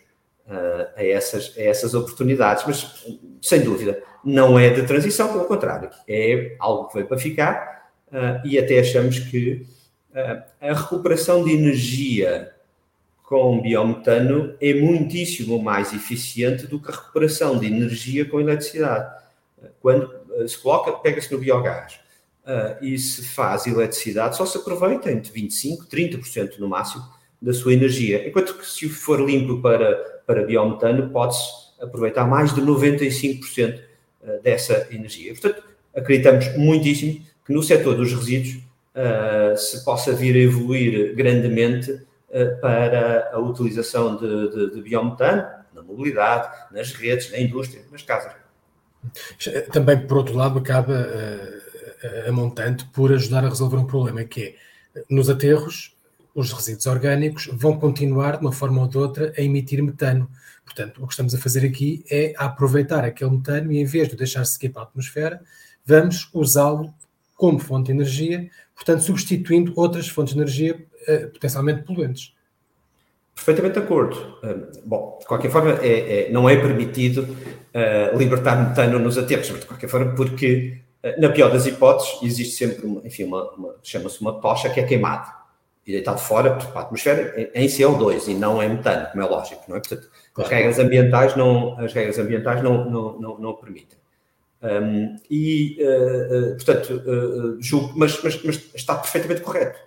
a, 0.47 1.03
essas, 1.03 1.53
a 1.57 1.61
essas 1.61 1.93
oportunidades, 1.93 2.63
mas 2.65 3.05
sem 3.41 3.61
dúvida 3.61 4.01
não 4.23 4.57
é 4.57 4.69
de 4.69 4.87
transição, 4.87 5.31
pelo 5.31 5.45
contrário, 5.45 5.89
é 6.07 6.55
algo 6.59 6.87
que 6.87 6.95
veio 6.95 7.07
para 7.07 7.17
ficar 7.17 7.91
e 8.43 8.57
até 8.57 8.79
achamos 8.79 9.19
que 9.19 9.65
a 10.61 10.73
recuperação 10.73 11.43
de 11.43 11.51
energia 11.51 12.54
com 13.25 13.59
biometano 13.59 14.55
é 14.61 14.73
muitíssimo 14.73 15.61
mais 15.61 15.93
eficiente 15.93 16.67
do 16.67 16.79
que 16.79 16.91
a 16.91 16.95
recuperação 16.95 17.57
de 17.57 17.65
energia 17.65 18.25
com 18.25 18.39
eletricidade. 18.39 19.11
Quando 19.79 20.11
se 20.47 20.57
coloca, 20.59 20.91
pega-se 20.93 21.31
no 21.33 21.39
biogás 21.39 21.99
uh, 22.45 22.83
e 22.83 22.97
se 22.99 23.27
faz 23.27 23.65
eletricidade, 23.65 24.37
só 24.37 24.45
se 24.45 24.57
aproveita 24.57 25.11
entre 25.11 25.31
25% 25.31 25.87
30% 25.87 26.59
no 26.59 26.67
máximo 26.67 27.03
da 27.41 27.51
sua 27.51 27.73
energia. 27.73 28.27
Enquanto 28.27 28.57
que 28.57 28.65
se 28.65 28.87
for 28.89 29.19
limpo 29.19 29.59
para, 29.59 30.21
para 30.25 30.45
biometano, 30.45 31.09
pode-se 31.09 31.65
aproveitar 31.81 32.27
mais 32.27 32.53
de 32.53 32.61
95% 32.61 33.79
dessa 34.41 34.87
energia. 34.91 35.33
Portanto, 35.33 35.63
acreditamos 35.95 36.55
muitíssimo 36.57 37.21
que 37.45 37.53
no 37.53 37.61
setor 37.61 37.95
dos 37.95 38.11
resíduos 38.11 38.63
se 39.57 39.83
possa 39.83 40.13
vir 40.13 40.35
a 40.35 40.39
evoluir 40.39 41.13
grandemente 41.15 42.01
para 42.61 43.29
a 43.31 43.39
utilização 43.39 44.17
de, 44.17 44.49
de, 44.49 44.75
de 44.75 44.81
biometano 44.81 45.47
na 45.73 45.81
mobilidade, 45.81 46.49
nas 46.71 46.91
redes, 46.91 47.31
na 47.31 47.39
indústria, 47.39 47.83
nas 47.91 48.01
casas. 48.01 48.33
Também, 49.71 50.05
por 50.05 50.17
outro 50.17 50.35
lado, 50.35 50.59
acaba 50.59 50.93
uh, 50.93 52.29
a 52.29 52.31
montante 52.31 52.85
por 52.85 53.11
ajudar 53.13 53.45
a 53.45 53.49
resolver 53.49 53.77
um 53.77 53.85
problema 53.85 54.23
que 54.23 54.55
é, 54.95 55.03
nos 55.09 55.29
aterros, 55.29 55.95
os 56.33 56.51
resíduos 56.51 56.85
orgânicos 56.87 57.49
vão 57.53 57.79
continuar, 57.79 58.37
de 58.37 58.45
uma 58.45 58.51
forma 58.51 58.81
ou 58.81 58.87
de 58.87 58.97
outra, 58.97 59.33
a 59.37 59.41
emitir 59.41 59.81
metano. 59.81 60.29
Portanto, 60.65 61.01
o 61.01 61.07
que 61.07 61.13
estamos 61.13 61.33
a 61.33 61.37
fazer 61.37 61.65
aqui 61.65 62.03
é 62.09 62.33
aproveitar 62.37 63.05
aquele 63.05 63.31
metano 63.31 63.71
e, 63.71 63.77
em 63.77 63.85
vez 63.85 64.09
de 64.09 64.15
deixar 64.15 64.43
seguir 64.45 64.69
para 64.69 64.81
a 64.81 64.85
atmosfera, 64.85 65.41
vamos 65.85 66.29
usá-lo 66.33 66.93
como 67.35 67.59
fonte 67.59 67.87
de 67.87 67.91
energia, 67.91 68.49
portanto, 68.73 69.03
substituindo 69.03 69.73
outras 69.75 70.07
fontes 70.07 70.33
de 70.33 70.39
energia 70.39 70.85
uh, 71.07 71.29
potencialmente 71.29 71.83
poluentes. 71.83 72.33
Perfeitamente 73.33 73.79
de 73.79 73.85
acordo. 73.85 74.15
Uh, 74.43 74.79
bom, 74.85 75.17
de 75.19 75.25
qualquer 75.25 75.51
forma, 75.51 75.79
é, 75.81 76.27
é, 76.27 76.31
não 76.31 76.49
é 76.49 76.55
permitido 76.55 77.21
uh, 77.23 78.17
libertar 78.17 78.55
metano 78.55 78.99
nos 78.99 79.17
aterros, 79.17 79.49
mas 79.49 79.61
de 79.61 79.65
qualquer 79.65 79.87
forma, 79.87 80.15
porque, 80.15 80.79
na 81.19 81.29
pior 81.29 81.51
das 81.51 81.65
hipóteses, 81.65 82.19
existe 82.23 82.55
sempre, 82.55 82.85
uma, 82.85 83.01
enfim, 83.05 83.23
uma, 83.25 83.51
uma 83.51 83.75
chama-se 83.83 84.21
uma 84.21 84.39
tocha 84.39 84.69
que 84.69 84.79
é 84.79 84.83
queimada 84.83 85.33
e 85.85 85.91
deitado 85.91 86.19
fora 86.19 86.55
para 86.55 86.79
a 86.79 86.83
atmosfera 86.83 87.51
em 87.53 87.67
CO2 87.67 88.27
e 88.27 88.33
não 88.33 88.61
em 88.61 88.69
metano, 88.69 89.07
como 89.11 89.23
é 89.23 89.27
lógico, 89.27 89.63
não 89.67 89.77
é? 89.77 89.79
Portanto, 89.79 90.09
as 90.35 90.47
regras 90.47 90.79
ambientais 90.79 91.35
não, 91.35 91.79
as 91.79 91.93
regras 91.93 92.17
ambientais 92.17 92.63
não, 92.63 92.89
não, 92.89 93.19
não, 93.19 93.37
não 93.37 93.53
permitem. 93.53 93.97
Um, 94.65 95.15
e, 95.29 95.77
uh, 95.79 96.53
uh, 96.53 96.55
portanto, 96.55 97.03
uh, 97.05 97.61
julgo, 97.61 97.93
mas, 97.95 98.21
mas, 98.23 98.41
mas, 98.43 98.69
está 98.73 98.95
perfeitamente 98.95 99.41
correto. 99.41 99.79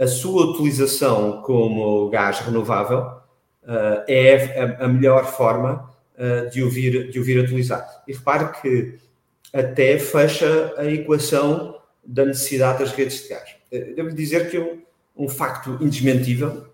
A 0.00 0.06
sua 0.06 0.46
utilização 0.46 1.42
como 1.42 2.08
gás 2.08 2.40
renovável 2.40 3.20
é 4.08 4.58
a, 4.58 4.86
a, 4.86 4.88
melhor 4.88 5.26
forma 5.26 5.90
de, 6.50 6.62
o 6.62 6.70
vir, 6.70 7.10
de 7.10 7.20
o 7.20 7.22
vir 7.22 7.38
a 7.38 7.42
utilizar. 7.42 8.02
E 8.08 8.14
repare 8.14 8.60
que 8.60 8.98
até 9.52 9.98
fecha 9.98 10.72
a 10.78 10.86
equação 10.86 11.78
da 12.04 12.24
necessidade 12.24 12.78
das 12.78 12.92
redes 12.92 13.22
de 13.22 13.28
gás. 13.28 13.56
Devo 13.70 14.12
dizer 14.12 14.50
que 14.50 14.56
eu 14.56 14.82
um 15.20 15.28
facto 15.28 15.76
indesmentível. 15.80 16.66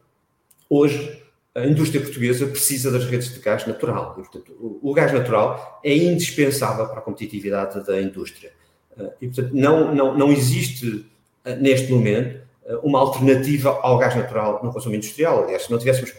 Hoje, 0.70 1.22
a 1.54 1.66
indústria 1.66 2.00
portuguesa 2.00 2.46
precisa 2.46 2.90
das 2.90 3.04
redes 3.06 3.32
de 3.32 3.40
gás 3.40 3.66
natural. 3.66 4.14
E, 4.18 4.22
portanto, 4.22 4.78
o, 4.82 4.92
gás 4.92 5.12
natural 5.12 5.80
é 5.82 5.94
indispensável 5.94 6.86
para 6.86 6.98
a 6.98 7.02
competitividade 7.02 7.84
da 7.84 8.00
indústria. 8.00 8.52
Eh, 8.96 9.12
e, 9.22 9.26
portanto, 9.26 9.52
não, 9.52 9.94
não, 9.94 10.16
não 10.16 10.32
existe, 10.32 11.06
eh, 11.44 11.56
neste 11.56 11.90
momento, 11.90 12.36
eh, 12.36 12.45
uma 12.82 12.98
alternativa 12.98 13.78
ao 13.82 13.98
gás 13.98 14.14
natural 14.16 14.60
no 14.62 14.72
consumo 14.72 14.94
industrial. 14.94 15.44
Aliás, 15.44 15.64
se 15.64 15.70
não 15.70 15.78
tivéssemos 15.78 16.12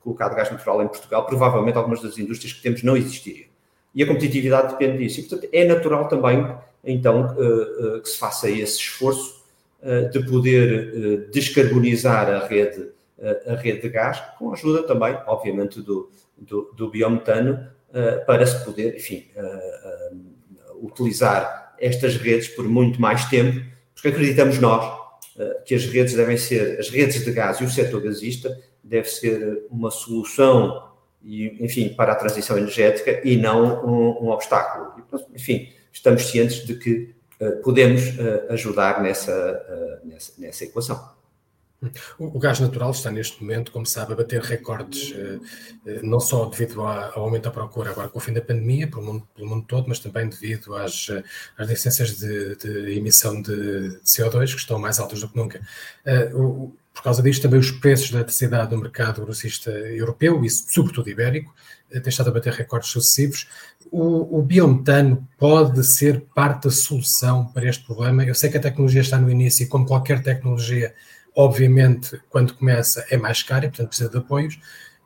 colocado 0.00 0.34
gás 0.34 0.50
natural 0.50 0.82
em 0.82 0.88
Portugal, 0.88 1.26
provavelmente 1.26 1.78
algumas 1.78 2.02
das 2.02 2.18
indústrias 2.18 2.52
que 2.52 2.62
temos 2.62 2.82
não 2.82 2.96
existiriam. 2.96 3.46
E 3.94 4.02
a 4.02 4.06
competitividade 4.06 4.72
depende 4.72 4.98
disso. 4.98 5.20
E, 5.20 5.22
portanto, 5.24 5.48
é 5.52 5.64
natural 5.64 6.08
também, 6.08 6.44
então, 6.84 7.36
que 8.02 8.08
se 8.08 8.18
faça 8.18 8.50
esse 8.50 8.78
esforço 8.78 9.42
eh, 9.84 10.02
de 10.10 10.24
poder 10.24 10.94
eh, 10.94 11.16
descarbonizar 11.32 12.30
a 12.30 12.46
rede, 12.46 12.90
eh, 13.18 13.42
a 13.48 13.54
rede 13.56 13.80
de 13.80 13.88
gás, 13.88 14.22
com 14.38 14.50
a 14.50 14.52
ajuda 14.52 14.84
também, 14.84 15.12
obviamente, 15.26 15.82
do, 15.82 16.08
do, 16.38 16.72
do 16.76 16.88
biometano, 16.88 17.66
para 18.26 18.46
se 18.46 18.64
poder, 18.64 18.96
enfim, 18.96 19.26
utilizar 20.80 21.74
estas 21.78 22.16
redes 22.16 22.48
por 22.48 22.66
muito 22.66 22.98
mais 22.98 23.26
tempo, 23.26 23.62
porque 23.94 24.08
acreditamos 24.08 24.58
nós 24.58 25.01
que 25.64 25.74
as 25.74 25.84
redes 25.86 26.14
devem 26.14 26.36
ser, 26.36 26.78
as 26.78 26.88
redes 26.88 27.24
de 27.24 27.32
gás 27.32 27.60
e 27.60 27.64
o 27.64 27.70
setor 27.70 28.02
gasista 28.02 28.56
deve 28.82 29.08
ser 29.08 29.66
uma 29.70 29.90
solução, 29.90 30.90
enfim, 31.24 31.90
para 31.90 32.12
a 32.12 32.16
transição 32.16 32.58
energética 32.58 33.20
e 33.24 33.36
não 33.36 33.84
um, 33.86 34.26
um 34.26 34.28
obstáculo. 34.30 34.92
Enfim, 35.34 35.68
estamos 35.92 36.26
cientes 36.26 36.66
de 36.66 36.74
que 36.74 37.14
eh, 37.42 37.50
podemos 37.62 38.18
eh, 38.18 38.46
ajudar 38.50 39.02
nessa, 39.02 39.32
eh, 39.32 39.98
nessa, 40.04 40.32
nessa 40.38 40.64
equação. 40.64 41.10
O 42.18 42.38
gás 42.38 42.60
natural 42.60 42.90
está 42.90 43.10
neste 43.10 43.42
momento, 43.42 43.72
como 43.72 43.84
sabe, 43.84 44.12
a 44.12 44.16
bater 44.16 44.40
recordes, 44.40 45.14
não 46.02 46.20
só 46.20 46.44
devido 46.46 46.80
ao 46.82 47.24
aumento 47.24 47.44
da 47.44 47.50
procura 47.50 47.90
agora 47.90 48.08
com 48.08 48.18
o 48.18 48.20
fim 48.20 48.32
da 48.32 48.40
pandemia, 48.40 48.88
pelo 48.88 49.02
mundo, 49.02 49.28
pelo 49.34 49.48
mundo 49.48 49.66
todo, 49.66 49.88
mas 49.88 49.98
também 49.98 50.28
devido 50.28 50.74
às, 50.74 51.08
às 51.56 51.68
licenças 51.68 52.16
de, 52.16 52.56
de 52.56 52.96
emissão 52.96 53.40
de 53.42 53.98
CO2 54.04 54.52
que 54.52 54.60
estão 54.60 54.78
mais 54.78 54.98
altas 54.98 55.20
do 55.20 55.28
que 55.28 55.36
nunca. 55.36 55.60
Por 56.94 57.02
causa 57.02 57.22
disto, 57.22 57.42
também 57.42 57.58
os 57.58 57.70
preços 57.70 58.10
da 58.10 58.18
eletricidade 58.18 58.74
no 58.74 58.80
mercado 58.80 59.22
grossista 59.22 59.70
europeu, 59.70 60.44
e 60.44 60.50
sobretudo 60.50 61.08
ibérico, 61.08 61.54
têm 61.90 62.02
estado 62.06 62.28
a 62.28 62.32
bater 62.32 62.52
recordes 62.52 62.90
sucessivos 62.90 63.46
o, 63.92 64.38
o 64.38 64.42
biometano 64.42 65.28
pode 65.36 65.84
ser 65.84 66.22
parte 66.34 66.64
da 66.64 66.70
solução 66.70 67.46
para 67.46 67.68
este 67.68 67.84
problema? 67.84 68.24
Eu 68.24 68.34
sei 68.34 68.50
que 68.50 68.56
a 68.56 68.60
tecnologia 68.60 69.02
está 69.02 69.18
no 69.18 69.30
início 69.30 69.64
e, 69.64 69.66
como 69.66 69.86
qualquer 69.86 70.22
tecnologia, 70.22 70.94
obviamente, 71.36 72.20
quando 72.28 72.54
começa 72.54 73.04
é 73.10 73.16
mais 73.16 73.42
cara 73.42 73.66
e, 73.66 73.68
portanto, 73.68 73.88
precisa 73.88 74.10
de 74.10 74.18
apoios. 74.18 74.58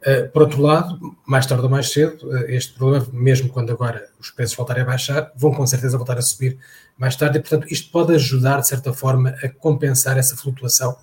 Uh, 0.03 0.29
por 0.31 0.43
outro 0.43 0.63
lado, 0.63 1.17
mais 1.27 1.47
tarde 1.47 1.65
ou 1.65 1.71
mais 1.71 1.91
cedo, 1.91 2.29
uh, 2.29 2.45
este 2.49 2.75
problema, 2.75 3.07
mesmo 3.13 3.49
quando 3.49 3.73
agora 3.73 4.09
os 4.21 4.31
preços 4.31 4.57
voltarem 4.57 4.83
a 4.83 4.87
baixar, 4.87 5.33
vão 5.35 5.53
com 5.53 5.67
certeza 5.67 5.97
voltar 5.97 6.19
a 6.19 6.23
subir 6.23 6.59
mais 6.97 7.17
tarde 7.17 7.39
e, 7.39 7.41
portanto, 7.41 7.67
isto 7.71 7.91
pode 7.91 8.15
ajudar, 8.15 8.61
de 8.61 8.69
certa 8.69 8.93
forma, 8.93 9.31
a 9.43 9.49
compensar 9.49 10.17
essa 10.17 10.37
flutuação. 10.37 10.97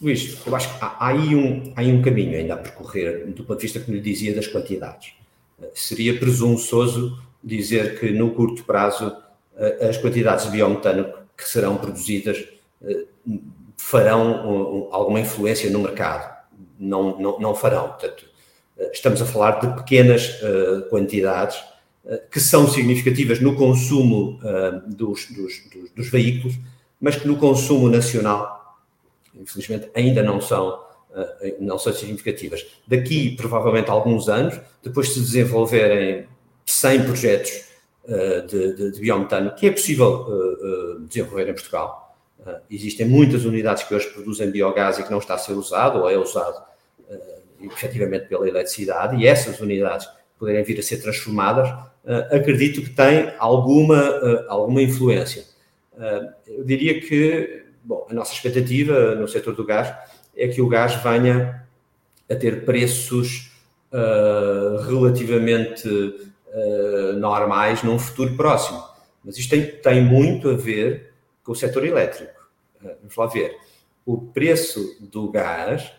Luís, 0.00 0.38
eu 0.46 0.56
acho 0.56 0.76
que 0.76 0.84
há, 0.84 0.96
há, 0.98 1.08
aí 1.08 1.34
um, 1.34 1.72
há 1.76 1.80
aí 1.80 1.92
um 1.92 2.02
caminho 2.02 2.36
ainda 2.36 2.54
a 2.54 2.56
percorrer 2.56 3.26
do 3.26 3.44
ponto 3.44 3.58
de 3.58 3.62
vista, 3.62 3.80
como 3.80 3.94
lhe 3.94 4.02
dizia, 4.02 4.34
das 4.34 4.46
quantidades 4.46 5.20
seria 5.74 6.18
presunçoso 6.18 7.18
dizer 7.42 7.98
que 7.98 8.10
no 8.10 8.32
curto 8.32 8.64
prazo 8.64 9.16
eh, 9.56 9.88
as 9.88 9.96
quantidades 9.96 10.46
de 10.46 10.52
biometano 10.52 11.12
que 11.36 11.48
serão 11.48 11.76
produzidas 11.76 12.44
eh, 12.82 13.04
farão 13.76 14.88
alguma 14.90 15.20
influência 15.20 15.70
no 15.70 15.80
mercado. 15.80 16.38
Não, 16.78 17.18
não, 17.18 17.40
não 17.40 17.54
farão. 17.54 17.88
Portanto, 17.88 18.24
eh, 18.78 18.90
estamos 18.92 19.20
a 19.20 19.26
falar 19.26 19.60
de 19.60 19.74
pequenas 19.76 20.40
quantidades 20.88 21.62
que 22.30 22.40
são 22.40 22.66
significativas 22.66 23.40
no 23.40 23.54
consumo 23.54 24.40
dos, 24.86 25.26
dos, 25.26 25.52
dos, 25.70 25.90
dos 25.94 26.08
veículos, 26.08 26.58
mas 26.98 27.14
que 27.14 27.28
no 27.28 27.36
consumo 27.36 27.90
nacional, 27.90 28.78
infelizmente, 29.34 29.90
ainda 29.94 30.22
não 30.22 30.40
são 30.40 30.80
eh, 31.12 31.56
não 31.60 31.78
são 31.78 31.92
significativas. 31.92 32.64
Daqui, 32.86 33.34
provavelmente, 33.36 33.90
alguns 33.90 34.28
anos, 34.28 34.60
depois 34.82 35.08
de 35.08 35.14
se 35.14 35.20
desenvolverem 35.20 36.28
100 36.64 37.04
projetos 37.04 37.64
eh, 38.06 38.42
de, 38.42 38.76
de, 38.76 38.92
de 38.92 39.00
biometano, 39.00 39.54
que 39.56 39.66
é 39.66 39.72
possível 39.72 40.26
eh, 40.30 41.06
desenvolver 41.08 41.48
em 41.48 41.54
Portugal. 41.54 42.09
Existem 42.70 43.06
muitas 43.06 43.44
unidades 43.44 43.82
que 43.82 43.94
hoje 43.94 44.08
produzem 44.08 44.50
biogás 44.50 44.98
e 44.98 45.02
que 45.02 45.10
não 45.10 45.18
está 45.18 45.34
a 45.34 45.38
ser 45.38 45.52
usado, 45.52 45.98
ou 46.00 46.10
é 46.10 46.16
usado 46.16 46.62
efetivamente 47.60 48.26
pela 48.26 48.48
eletricidade, 48.48 49.16
e 49.16 49.26
essas 49.26 49.60
unidades 49.60 50.08
poderem 50.38 50.64
vir 50.64 50.78
a 50.78 50.82
ser 50.82 50.96
transformadas, 51.02 51.68
acredito 52.30 52.80
que 52.82 52.90
tem 52.90 53.32
alguma, 53.38 54.46
alguma 54.48 54.80
influência. 54.80 55.44
eu 56.46 56.64
diria 56.64 56.98
que, 57.00 57.64
bom, 57.84 58.06
a 58.10 58.14
nossa 58.14 58.32
expectativa 58.32 59.14
no 59.14 59.28
setor 59.28 59.54
do 59.54 59.66
gás 59.66 59.94
é 60.34 60.48
que 60.48 60.62
o 60.62 60.68
gás 60.68 60.94
venha 60.94 61.66
a 62.30 62.34
ter 62.34 62.64
preços 62.64 63.52
relativamente 64.88 65.88
normais 67.18 67.82
num 67.82 67.98
futuro 67.98 68.34
próximo. 68.36 68.82
Mas 69.22 69.36
isto 69.36 69.50
tem, 69.50 69.66
tem 69.66 70.02
muito 70.02 70.48
a 70.48 70.54
ver 70.54 71.09
o 71.50 71.54
setor 71.54 71.84
elétrico. 71.84 72.48
vamos 72.80 73.16
lá 73.16 73.26
ver. 73.26 73.56
O 74.06 74.18
preço 74.18 74.96
do 75.00 75.30
gás 75.30 75.92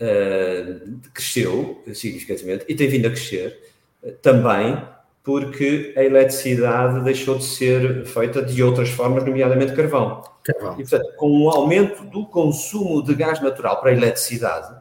uh, 0.00 0.98
cresceu 1.14 1.80
significativamente 1.94 2.64
e 2.68 2.74
tem 2.74 2.88
vindo 2.88 3.06
a 3.06 3.10
crescer 3.10 3.56
uh, 4.02 4.12
também 4.20 4.82
porque 5.22 5.94
a 5.96 6.02
eletricidade 6.02 7.02
deixou 7.04 7.38
de 7.38 7.44
ser 7.44 8.04
feita 8.06 8.42
de 8.42 8.62
outras 8.62 8.88
formas, 8.88 9.24
nomeadamente 9.24 9.74
carvão. 9.74 10.22
carvão. 10.42 10.74
E, 10.74 10.82
portanto, 10.82 11.16
com 11.16 11.42
o 11.42 11.50
aumento 11.50 12.04
do 12.04 12.26
consumo 12.26 13.02
de 13.02 13.14
gás 13.14 13.40
natural 13.40 13.80
para 13.80 13.90
a 13.90 13.92
eletricidade, 13.92 14.76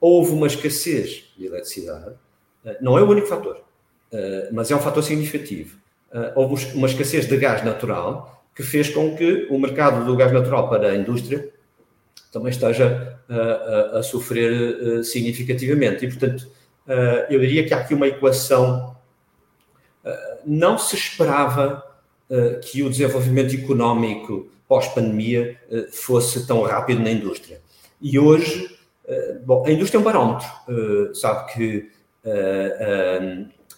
houve 0.00 0.32
uma 0.32 0.46
escassez 0.46 1.32
de 1.36 1.46
eletricidade. 1.46 2.10
Uh, 2.64 2.76
não 2.80 2.96
é 2.96 3.02
o 3.02 3.08
único 3.08 3.26
fator, 3.26 3.60
mas 4.52 4.70
é 4.70 4.76
um 4.76 4.78
fator 4.78 5.02
significativo. 5.02 5.78
houve 6.36 6.66
uma 6.74 6.86
escassez 6.86 7.26
de 7.26 7.36
gás 7.38 7.64
natural 7.64 8.41
que 8.54 8.62
fez 8.62 8.88
com 8.90 9.16
que 9.16 9.46
o 9.50 9.58
mercado 9.58 10.04
do 10.04 10.16
gás 10.16 10.32
natural 10.32 10.68
para 10.68 10.90
a 10.90 10.96
indústria 10.96 11.50
também 12.30 12.50
esteja 12.50 13.18
a, 13.28 13.34
a, 13.34 13.98
a 13.98 14.02
sofrer 14.02 14.52
uh, 14.52 15.04
significativamente. 15.04 16.04
E, 16.04 16.08
portanto, 16.08 16.48
eu 17.30 17.38
diria 17.38 17.64
que 17.64 17.72
há 17.72 17.78
aqui 17.78 17.94
uma 17.94 18.08
equação. 18.08 18.96
Não 20.44 20.76
se 20.76 20.96
esperava 20.96 21.80
que 22.64 22.82
o 22.82 22.90
desenvolvimento 22.90 23.54
económico 23.54 24.50
pós-pandemia 24.66 25.56
fosse 25.92 26.44
tão 26.44 26.60
rápido 26.62 27.00
na 27.00 27.12
indústria. 27.12 27.60
E 28.00 28.18
hoje, 28.18 28.68
bom, 29.46 29.64
a 29.64 29.70
indústria 29.70 29.98
é 29.98 30.00
um 30.00 30.04
barómetro. 30.04 30.48
sabe 31.14 31.52
que 31.52 31.90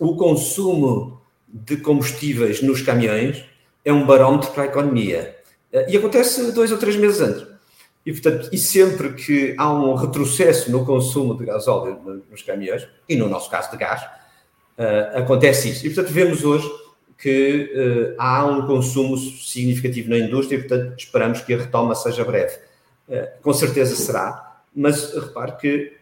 o 0.01 0.17
consumo 0.17 1.21
de 1.47 1.77
combustíveis 1.77 2.63
nos 2.63 2.81
caminhões 2.81 3.45
é 3.85 3.93
um 3.93 4.07
barómetro 4.07 4.51
para 4.51 4.65
a 4.65 4.67
economia. 4.67 5.37
E 5.89 5.97
acontece 5.97 6.53
dois 6.53 6.71
ou 6.71 6.79
três 6.79 6.97
meses 6.97 7.21
antes. 7.21 7.55
E, 8.07 8.13
portanto, 8.13 8.51
e 8.53 8.59
sempre 8.59 9.15
que 9.15 9.55
há 9.57 9.73
um 9.73 9.95
retrocesso 9.95 10.71
no 10.71 10.85
consumo 10.85 11.37
de 11.37 11.47
gasóleo 11.47 12.23
nos 12.31 12.43
caminhões, 12.43 12.87
e 13.09 13.17
no 13.17 13.29
nosso 13.29 13.51
caso 13.51 13.71
de 13.71 13.79
gás, 13.79 14.03
uh, 14.03 15.19
acontece 15.19 15.71
isso. 15.71 15.87
E, 15.87 15.91
portanto, 15.91 16.13
vemos 16.13 16.45
hoje 16.45 16.71
que 17.17 17.73
uh, 17.73 18.15
há 18.19 18.45
um 18.45 18.67
consumo 18.67 19.17
significativo 19.17 20.11
na 20.11 20.19
indústria 20.19 20.59
e, 20.59 20.61
portanto, 20.61 20.99
esperamos 20.99 21.41
que 21.41 21.55
a 21.55 21.59
retoma 21.59 21.95
seja 21.95 22.25
breve. 22.25 22.57
Uh, 23.09 23.41
com 23.41 23.55
certeza 23.55 23.97
será, 23.97 24.61
mas 24.75 25.15
repare 25.15 25.53
que 25.57 25.93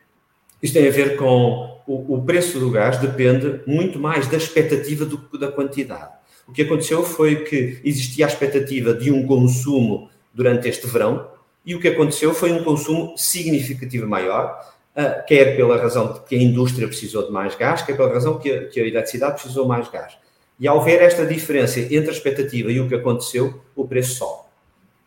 isto 0.60 0.74
tem 0.74 0.88
a 0.88 0.90
ver 0.90 1.16
com 1.16 1.80
o, 1.86 2.16
o 2.16 2.22
preço 2.22 2.58
do 2.58 2.70
gás, 2.70 2.98
depende 2.98 3.60
muito 3.64 4.00
mais 4.00 4.26
da 4.26 4.36
expectativa 4.36 5.04
do 5.04 5.18
que 5.18 5.38
da 5.38 5.52
quantidade. 5.52 6.10
O 6.46 6.52
que 6.52 6.62
aconteceu 6.62 7.02
foi 7.04 7.44
que 7.44 7.80
existia 7.84 8.26
a 8.26 8.28
expectativa 8.28 8.92
de 8.92 9.10
um 9.10 9.26
consumo 9.26 10.10
durante 10.34 10.68
este 10.68 10.86
verão, 10.86 11.28
e 11.64 11.74
o 11.74 11.80
que 11.80 11.88
aconteceu 11.88 12.34
foi 12.34 12.52
um 12.52 12.64
consumo 12.64 13.14
significativo 13.16 14.06
maior, 14.08 14.60
uh, 14.96 15.24
quer 15.26 15.56
pela 15.56 15.76
razão 15.76 16.12
de 16.12 16.20
que 16.20 16.34
a 16.34 16.38
indústria 16.38 16.88
precisou 16.88 17.24
de 17.24 17.32
mais 17.32 17.54
gás, 17.54 17.82
quer 17.82 17.96
pela 17.96 18.12
razão 18.12 18.38
que 18.38 18.50
a, 18.50 18.66
que 18.66 18.80
a 18.80 18.86
eletricidade 18.86 19.34
precisou 19.34 19.66
mais 19.66 19.88
gás. 19.88 20.16
E 20.58 20.66
ao 20.66 20.82
ver 20.82 21.00
esta 21.00 21.24
diferença 21.24 21.80
entre 21.80 22.10
a 22.10 22.12
expectativa 22.12 22.70
e 22.70 22.80
o 22.80 22.88
que 22.88 22.94
aconteceu, 22.94 23.62
o 23.74 23.86
preço 23.86 24.16
sobe. 24.16 24.42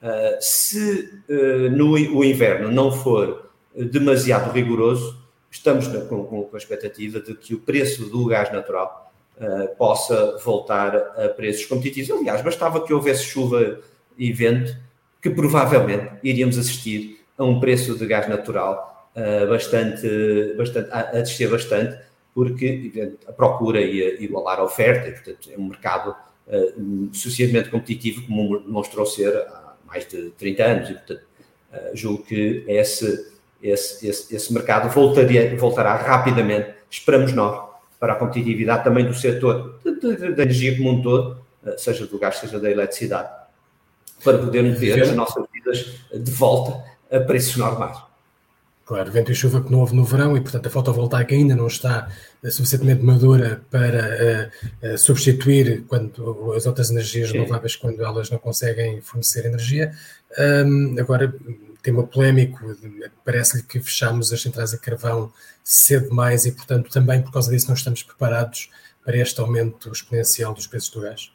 Uh, 0.02 0.38
se 0.40 1.22
uh, 1.30 1.70
no 1.72 1.92
o 1.92 2.24
inverno 2.24 2.72
não 2.72 2.92
for 2.92 3.50
demasiado 3.76 4.54
rigoroso, 4.54 5.20
estamos 5.52 5.88
na, 5.88 6.02
com, 6.02 6.24
com, 6.24 6.50
a 6.54 6.58
expectativa 6.58 7.20
de 7.20 7.36
que 7.36 7.54
o 7.54 7.60
preço 7.60 8.06
do 8.06 8.26
gás 8.26 8.52
natural 8.52 9.05
uh, 9.40 9.76
possa 9.78 10.38
voltar 10.44 10.96
a 10.96 11.30
preços 11.30 11.66
competitivos. 11.66 12.12
Aliás, 12.12 12.42
bastava 12.42 12.86
que 12.86 12.94
houvesse 12.94 13.24
chuva 13.24 13.80
e 14.18 14.32
vento 14.32 14.76
que 15.22 15.30
provavelmente 15.30 16.12
iríamos 16.24 16.58
assistir 16.58 17.26
a 17.38 17.44
um 17.44 17.60
preço 17.60 17.98
de 17.98 18.06
gás 18.06 18.30
natural 18.30 19.10
uh, 19.16 19.50
bastante, 19.50 20.54
bastante 20.58 20.90
a, 20.92 21.00
a, 21.00 21.22
descer 21.22 21.50
bastante, 21.50 21.98
porque 22.34 23.14
a 23.28 23.32
procura 23.32 23.82
ia 23.82 24.22
igualar 24.22 24.60
a 24.60 24.64
oferta, 24.64 25.08
e, 25.08 25.12
portanto, 25.14 25.50
é 25.52 25.58
um 25.58 25.68
mercado 25.68 26.16
uh, 26.48 27.10
suficientemente 27.14 27.70
competitivo 27.70 28.26
como 28.28 28.60
demonstrou 28.60 29.06
ser 29.06 29.36
há 29.36 29.76
mais 29.88 30.08
de 30.08 30.30
30 30.32 30.64
anos, 30.64 30.90
e, 30.90 30.94
portanto, 30.94 31.22
uh, 31.74 31.96
julgo 31.96 32.24
que 32.24 32.64
esse, 32.68 33.32
esse, 33.62 34.08
esse, 34.08 34.36
esse 34.36 34.54
mercado 34.54 34.90
voltaria, 34.94 35.56
voltará 35.58 35.96
rapidamente, 35.96 36.70
esperamos 36.90 37.34
nós, 37.34 37.75
para 38.00 38.14
a 38.14 38.16
competitividade 38.16 38.84
também 38.84 39.06
do 39.06 39.14
setor 39.14 39.80
da 40.36 40.44
energia 40.44 40.76
como 40.78 40.92
um 40.92 41.02
todo, 41.02 41.38
seja 41.78 42.06
do 42.06 42.20
gás, 42.20 42.38
seja 42.38 42.60
da 42.60 42.70
eletricidade 42.70 43.30
para 44.24 44.38
podermos 44.38 44.80
ter 44.80 45.02
as 45.02 45.12
nossas 45.14 45.46
vidas 45.54 45.86
de 46.14 46.32
volta 46.32 46.84
a 47.12 47.20
preços 47.20 47.56
normais. 47.58 47.98
Claro, 48.86 49.12
vento 49.12 49.32
e 49.32 49.36
chuva 49.36 49.64
que 49.64 49.72
não 49.72 49.80
houve 49.80 49.96
no 49.96 50.04
verão 50.04 50.38
e, 50.38 50.42
portanto, 50.42 50.68
a 50.68 50.70
fotovoltaica 50.70 51.34
ainda 51.34 51.56
não 51.56 51.66
está 51.66 52.08
eh, 52.44 52.52
suficientemente 52.52 53.04
madura 53.04 53.64
para 53.72 54.52
uh, 54.84 54.94
uh, 54.94 54.98
substituir 54.98 55.86
quando, 55.88 56.54
as 56.54 56.68
outras 56.68 56.92
energias 56.92 57.30
Sim. 57.30 57.40
renováveis 57.40 57.76
quando 57.76 58.04
elas 58.06 58.30
não 58.30 58.38
conseguem 58.38 59.02
fornecer 59.02 59.46
energia. 59.46 59.92
Um, 60.38 60.98
agora, 61.00 61.34
tema 61.86 62.04
polémico, 62.04 62.60
parece-lhe 63.24 63.64
que 63.64 63.80
fechamos 63.80 64.34
as 64.34 64.42
centrais 64.42 64.74
a 64.74 64.78
carvão 64.78 65.32
cedo 65.64 66.10
demais 66.10 66.46
e, 66.46 66.52
portanto, 66.52 66.90
também 66.90 67.22
por 67.22 67.32
causa 67.32 67.52
disso 67.52 67.68
não 67.68 67.76
estamos 67.76 68.04
preparados 68.04 68.70
para 69.04 69.18
este 69.18 69.40
aumento 69.40 69.92
exponencial 69.92 70.54
dos 70.54 70.68
preços 70.68 70.90
do 70.90 71.02
gás 71.02 71.32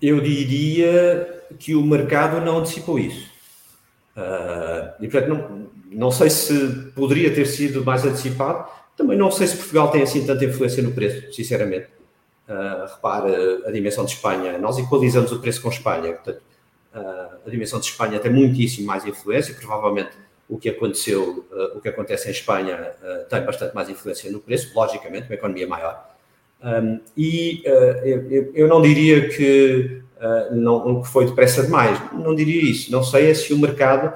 eu 0.00 0.20
diria 0.20 1.42
que 1.58 1.74
o 1.74 1.82
mercado 1.82 2.40
não 2.44 2.58
antecipou 2.58 2.98
isso. 2.98 3.28
Uh, 4.16 5.02
e, 5.02 5.08
portanto, 5.08 5.28
não, 5.28 5.66
não 5.90 6.10
sei 6.10 6.30
se 6.30 6.92
poderia 6.94 7.34
ter 7.34 7.46
sido 7.46 7.84
mais 7.84 8.04
antecipado. 8.04 8.68
Também 8.96 9.16
não 9.16 9.30
sei 9.30 9.46
se 9.46 9.56
Portugal 9.56 9.90
tem 9.90 10.02
assim 10.02 10.24
tanta 10.24 10.44
influência 10.44 10.82
no 10.82 10.92
preço, 10.92 11.32
sinceramente. 11.32 11.88
Uh, 12.48 12.86
repare 12.94 13.62
a 13.66 13.70
dimensão 13.70 14.04
de 14.04 14.12
Espanha. 14.12 14.58
Nós 14.58 14.78
equalizamos 14.78 15.32
o 15.32 15.40
preço 15.40 15.60
com 15.60 15.68
Espanha. 15.68 16.12
Portanto, 16.12 16.42
a 16.92 17.48
dimensão 17.48 17.78
de 17.78 17.86
Espanha 17.86 18.18
tem 18.18 18.32
muitíssimo 18.32 18.86
mais 18.86 19.06
influência. 19.06 19.54
Provavelmente 19.54 20.10
o 20.48 20.58
que 20.58 20.68
aconteceu, 20.68 21.46
uh, 21.52 21.78
o 21.78 21.80
que 21.80 21.88
acontece 21.88 22.28
em 22.28 22.32
Espanha 22.32 22.92
tem 23.28 23.44
bastante 23.44 23.74
mais 23.74 23.88
influência 23.88 24.30
no 24.30 24.40
preço, 24.40 24.72
logicamente, 24.74 25.28
uma 25.28 25.34
economia 25.34 25.66
maior. 25.66 26.08
E 27.16 27.62
uh, 27.66 28.50
eu, 28.54 28.68
não 28.68 28.82
diria 28.82 29.28
que, 29.28 30.02
não, 30.50 31.02
que 31.02 31.08
foi 31.08 31.26
depressa 31.26 31.62
demais, 31.62 31.98
não 32.12 32.34
diria 32.34 32.62
isso. 32.62 32.90
Não 32.90 33.02
sei 33.02 33.30
é 33.30 33.34
se 33.34 33.52
o 33.54 33.58
mercado 33.58 34.12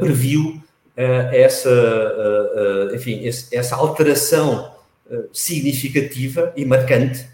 previu 0.00 0.60
essa, 0.96 1.70
enfim, 2.92 3.22
essa 3.52 3.76
alteração 3.76 4.74
significativa 5.32 6.52
e 6.56 6.64
marcante. 6.64 7.26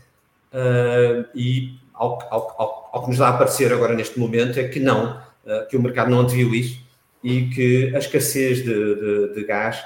e 1.34 1.78
ao, 1.96 2.18
ao, 2.30 2.54
ao, 2.58 2.90
ao, 2.92 3.02
que 3.02 3.08
nos 3.08 3.18
dá 3.18 3.28
a 3.28 3.30
aparecer 3.30 3.72
agora 3.72 3.94
neste 3.94 4.18
momento 4.18 4.60
é 4.60 4.68
que 4.68 4.78
não, 4.78 5.20
que 5.68 5.76
o 5.76 5.82
mercado 5.82 6.10
não 6.10 6.20
anteviu 6.20 6.54
isso 6.54 6.80
e 7.24 7.48
que 7.48 7.94
a 7.94 7.98
escassez 7.98 8.58
de, 8.58 8.94
de, 8.94 9.34
de 9.34 9.44
gás 9.44 9.82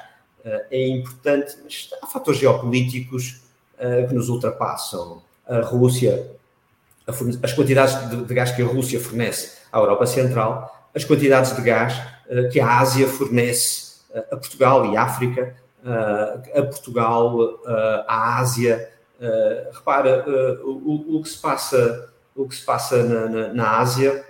é 0.70 0.88
importante, 0.88 1.56
mas 1.62 1.90
há 2.02 2.06
fatores 2.06 2.40
geopolíticos 2.40 3.42
uh, 3.78 4.08
que 4.08 4.14
nos 4.14 4.28
ultrapassam. 4.28 5.22
A 5.46 5.60
Rússia, 5.60 6.30
a 7.06 7.12
as 7.42 7.52
quantidades 7.52 8.08
de, 8.08 8.24
de, 8.24 8.34
gás 8.34 8.52
que 8.52 8.62
a 8.62 8.66
Rússia 8.66 9.00
fornece 9.00 9.58
à 9.72 9.78
Europa 9.78 10.06
Central, 10.06 10.88
as 10.94 11.04
quantidades 11.04 11.54
de 11.56 11.62
gás 11.62 12.00
que 12.52 12.60
a 12.60 12.78
Ásia 12.78 13.08
fornece 13.08 13.96
a 14.30 14.36
Portugal 14.36 14.92
e 14.92 14.96
África, 14.96 15.56
a 15.84 16.62
Portugal, 16.62 17.60
à 18.06 18.38
Ásia. 18.38 18.88
Repara, 19.72 20.24
o, 20.64 21.16
o, 21.16 21.22
que 21.22 21.28
se 21.28 21.38
passa, 21.38 22.10
o 22.34 22.48
que 22.48 22.54
se 22.54 22.64
passa 22.64 23.02
na, 23.02 23.28
na, 23.28 23.52
na 23.52 23.78
Ásia 23.78 24.24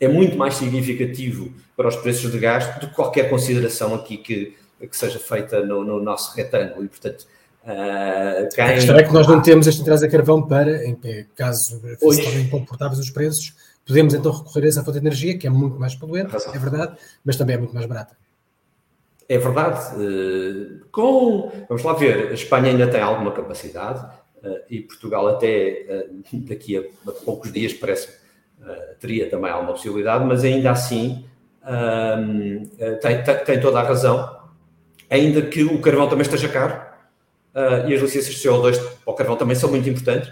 é 0.00 0.08
muito 0.08 0.36
mais 0.36 0.54
significativo 0.54 1.52
para 1.76 1.88
os 1.88 1.96
preços 1.96 2.30
de 2.32 2.38
gás 2.38 2.66
do 2.78 2.88
que 2.88 2.94
qualquer 2.94 3.28
consideração 3.28 3.94
aqui 3.94 4.16
que, 4.16 4.56
que 4.80 4.96
seja 4.96 5.18
feita 5.18 5.64
no, 5.64 5.84
no 5.84 6.02
nosso 6.02 6.34
retângulo. 6.34 6.84
E, 6.84 6.88
portanto, 6.88 7.26
Uh, 7.62 8.48
quem... 8.54 8.64
A 8.64 8.72
questão 8.72 8.96
é 8.96 9.02
que 9.02 9.12
nós 9.12 9.26
não 9.26 9.42
temos 9.42 9.66
este 9.66 9.82
entrada 9.82 10.06
a 10.06 10.08
carvão 10.08 10.42
para, 10.42 10.82
em 10.82 10.98
caso 11.36 11.78
se 11.78 12.22
tornem 12.22 12.44
incomportáveis 12.46 12.98
os 12.98 13.10
preços, 13.10 13.54
podemos 13.86 14.14
então 14.14 14.32
recorrer 14.32 14.64
a 14.64 14.68
essa 14.68 14.82
fonte 14.82 14.98
de 14.98 15.06
energia, 15.06 15.36
que 15.36 15.46
é 15.46 15.50
muito 15.50 15.78
mais 15.78 15.94
poluente, 15.94 16.34
é 16.34 16.58
verdade, 16.58 16.96
mas 17.22 17.36
também 17.36 17.56
é 17.56 17.58
muito 17.58 17.74
mais 17.74 17.86
barata. 17.86 18.16
É 19.30 19.38
verdade. 19.38 20.80
Com, 20.90 21.52
vamos 21.68 21.84
lá 21.84 21.92
ver, 21.92 22.30
a 22.30 22.34
Espanha 22.34 22.72
ainda 22.72 22.88
tem 22.88 23.00
alguma 23.00 23.30
capacidade 23.30 24.04
e 24.68 24.80
Portugal 24.80 25.28
até 25.28 26.08
daqui 26.32 26.76
a 26.76 26.82
poucos 27.24 27.52
dias 27.52 27.72
parece 27.72 28.08
teria 28.98 29.30
também 29.30 29.52
alguma 29.52 29.72
possibilidade, 29.72 30.24
mas 30.24 30.42
ainda 30.42 30.72
assim 30.72 31.24
tem, 33.00 33.22
tem, 33.46 33.60
toda 33.60 33.78
a 33.78 33.84
razão, 33.84 34.36
ainda 35.08 35.42
que 35.42 35.62
o 35.62 35.80
carvão 35.80 36.08
também 36.08 36.22
esteja 36.22 36.48
caro 36.48 36.80
e 37.86 37.94
as 37.94 38.02
licenças 38.02 38.34
de 38.34 38.48
CO2 38.48 38.78
para 39.04 39.12
o 39.12 39.14
carvão 39.14 39.36
também 39.36 39.54
são 39.54 39.70
muito 39.70 39.88
importantes. 39.88 40.28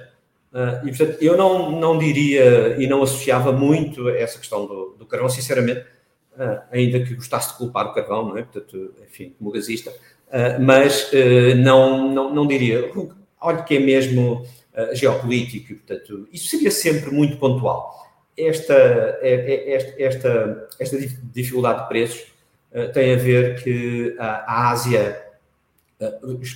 E, 0.85 0.89
portanto, 0.89 1.19
eu 1.21 1.37
não, 1.37 1.79
não 1.79 1.97
diria 1.97 2.75
e 2.83 2.89
não 2.89 3.01
associava 3.01 3.53
muito 3.53 4.09
essa 4.09 4.41
questão 4.41 4.67
do, 4.67 4.97
do 4.99 5.07
carvão, 5.07 5.29
sinceramente, 5.29 5.85
ainda 6.71 7.01
que 7.01 7.15
gostasse 7.15 7.53
de 7.53 7.59
culpar 7.59 7.87
o 7.87 7.95
carvão, 7.95 8.29
não 8.29 8.39
é? 8.39 8.43
Portanto, 8.43 8.95
enfim, 9.07 9.35
como 9.39 9.51
gasista, 9.51 9.91
uh, 9.91 10.61
mas 10.61 11.11
não, 11.57 12.13
não, 12.13 12.35
não 12.35 12.47
diria. 12.47 12.91
Olha 13.41 13.63
que 13.63 13.77
é 13.77 13.81
mesmo 13.81 14.45
geopolítico, 14.93 15.75
portanto, 15.75 16.29
isso 16.33 16.49
seria 16.49 16.71
sempre 16.71 17.11
muito 17.11 17.37
pontual. 17.37 18.07
Esta, 18.37 18.75
é, 19.21 19.21
é, 19.23 19.75
esta, 19.75 20.03
esta, 20.03 20.69
esta 20.79 20.99
dificuldade 21.35 21.83
de 21.83 21.89
preços 21.89 22.27
tem 22.95 23.13
a 23.13 23.17
ver 23.17 23.63
que 23.63 24.15
a 24.19 24.71
Ásia 24.71 25.21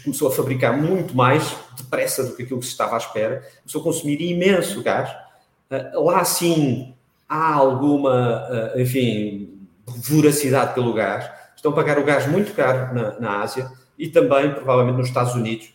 começou 0.04 0.28
a 0.28 0.30
fabricar 0.30 0.76
muito 0.76 1.16
mais 1.16 1.56
depressa 1.76 2.22
do 2.22 2.36
que 2.36 2.44
aquilo 2.44 2.60
que 2.60 2.66
se 2.66 2.72
estava 2.72 2.94
à 2.94 2.98
espera, 2.98 3.42
começou 3.58 3.80
a 3.80 3.84
consumir 3.84 4.20
imenso 4.20 4.82
gás. 4.82 5.10
Lá 5.94 6.24
sim 6.24 6.94
há 7.28 7.54
alguma, 7.54 8.72
enfim, 8.76 9.61
voracidade 9.86 10.74
pelo 10.74 10.92
gás. 10.92 11.30
Estão 11.56 11.72
a 11.72 11.74
pagar 11.74 11.98
o 11.98 12.04
gás 12.04 12.26
muito 12.26 12.54
caro 12.54 12.94
na, 12.94 13.20
na 13.20 13.42
Ásia 13.42 13.70
e 13.98 14.08
também, 14.08 14.52
provavelmente, 14.52 14.96
nos 14.96 15.08
Estados 15.08 15.34
Unidos, 15.34 15.72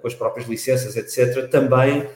com 0.00 0.06
as 0.06 0.14
próprias 0.14 0.48
licenças, 0.48 0.96
etc., 0.96 1.48
também 1.50 2.08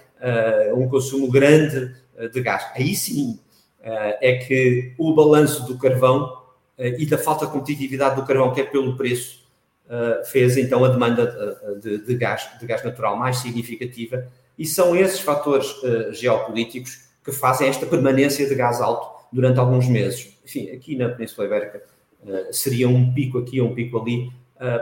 um 0.75 0.89
consumo 0.89 1.31
grande 1.31 1.95
de 2.33 2.41
gás. 2.41 2.67
Aí 2.75 2.95
sim 2.95 3.39
é 3.83 4.37
que 4.37 4.95
o 4.97 5.15
balanço 5.15 5.67
do 5.67 5.77
carvão 5.77 6.43
e 6.79 7.05
da 7.07 7.19
falta 7.19 7.47
de 7.47 7.53
competitividade 7.53 8.17
do 8.17 8.25
carvão, 8.25 8.53
quer 8.53 8.71
pelo 8.71 8.97
preço, 8.97 9.43
uh, 9.87 10.25
fez 10.25 10.57
então 10.57 10.85
a 10.85 10.89
demanda 10.89 11.57
de, 11.81 11.99
de, 11.99 12.15
gás, 12.15 12.49
de 12.59 12.67
gás 12.67 12.83
natural 12.83 13.17
mais 13.17 13.39
significativa, 13.39 14.27
e 14.59 14.67
são 14.67 14.97
esses 14.97 15.21
fatores 15.21 15.71
uh, 15.83 16.13
geopolíticos 16.13 17.09
que 17.25 17.33
fazem 17.33 17.69
esta 17.69 17.87
permanência 17.87 18.49
de 18.49 18.55
gás 18.55 18.81
alto 18.81 19.22
durante 19.33 19.59
alguns 19.59 19.89
meses. 19.89 20.37
Enfim, 20.45 20.71
aqui 20.71 20.97
na 20.97 21.09
Península 21.09 21.47
Ibérica 21.47 21.83
uh, 22.23 22.53
seria 22.53 22.89
um 22.89 23.13
pico 23.13 23.39
aqui, 23.39 23.61
um 23.61 23.75
pico 23.75 24.01
ali. 24.01 24.31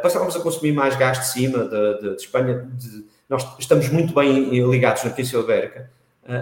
passávamos 0.02 0.36
a 0.36 0.40
consumir 0.40 0.72
mais 0.72 0.96
gás 0.96 1.18
de 1.20 1.26
cima 1.28 1.64
de, 1.64 2.00
de, 2.00 2.16
de 2.16 2.22
Espanha. 2.22 2.68
nós 3.28 3.46
estamos 3.58 3.88
muito 3.88 4.14
bem 4.14 4.50
ligados 4.70 5.04
na 5.04 5.10
Península 5.10 5.44
Ibérica, 5.44 5.90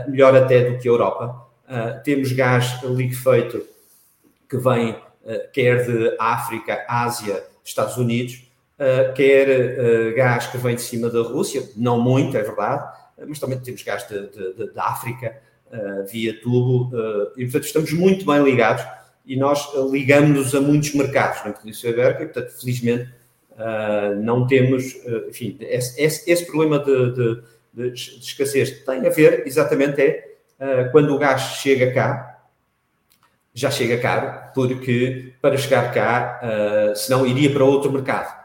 melhor 0.09 0.35
até 0.35 0.71
do 0.71 0.79
que 0.79 0.89
a 0.89 0.91
Europa. 0.91 1.47
temos 2.03 2.33
gás 2.33 2.83
liquefeito 2.83 3.65
que 4.49 4.57
vem 4.57 4.97
quer 5.53 5.87
de 5.87 6.17
África, 6.19 6.85
Ásia, 6.89 7.45
Estados 7.65 7.97
Unidos, 7.97 8.49
uh, 8.79 9.13
quer 9.15 9.49
uh, 9.49 10.17
gás 10.17 10.47
que 10.47 10.57
vem 10.57 10.75
de 10.75 10.83
cima 10.83 11.11
da 11.11 11.21
Rússia, 11.21 11.69
não 11.77 12.01
muito, 12.01 12.37
é 12.37 12.43
verdade, 12.43 12.97
mas 13.27 13.39
também 13.39 13.59
temos 13.59 13.83
gás 13.83 14.07
da 14.75 14.85
África 14.85 15.37
uh, 15.37 15.48
via 16.11 16.41
tubo, 16.41 16.91
e 17.37 17.45
portanto 17.45 17.65
estamos 17.65 17.93
muito 17.93 18.25
bem 18.25 18.43
ligados 18.43 18.85
e 19.27 19.37
nós 19.37 19.69
ligamos-nos 19.91 20.55
a 20.55 20.61
muitos 20.61 20.95
mercados 20.95 21.45
na 21.45 21.53
Península 21.53 21.93
Ibérica 21.93 22.23
e 22.23 22.27
portanto 22.27 22.61
felizmente 22.61 23.11
não 24.23 24.47
temos, 24.47 24.97
enfim, 25.29 25.57
esse, 25.61 26.01
esse, 26.01 26.31
esse 26.31 26.47
problema 26.47 26.79
de, 26.79 27.13
de, 27.13 27.43
de, 27.75 27.93
escassez 27.93 28.85
tem 28.85 29.07
a 29.07 29.11
ver 29.11 29.47
exatamente 29.47 30.01
é 30.01 30.29
quando 30.91 31.15
o 31.15 31.19
gás 31.19 31.41
chega 31.61 31.93
cá, 31.93 32.41
já 33.55 33.71
chega 33.71 33.99
caro, 33.99 34.53
porque 34.55 35.33
para 35.41 35.57
chegar 35.57 35.93
cá, 35.93 36.41
senão 36.97 37.27
iria 37.27 37.53
para 37.53 37.65
outro 37.65 37.93
mercado. 37.93 38.39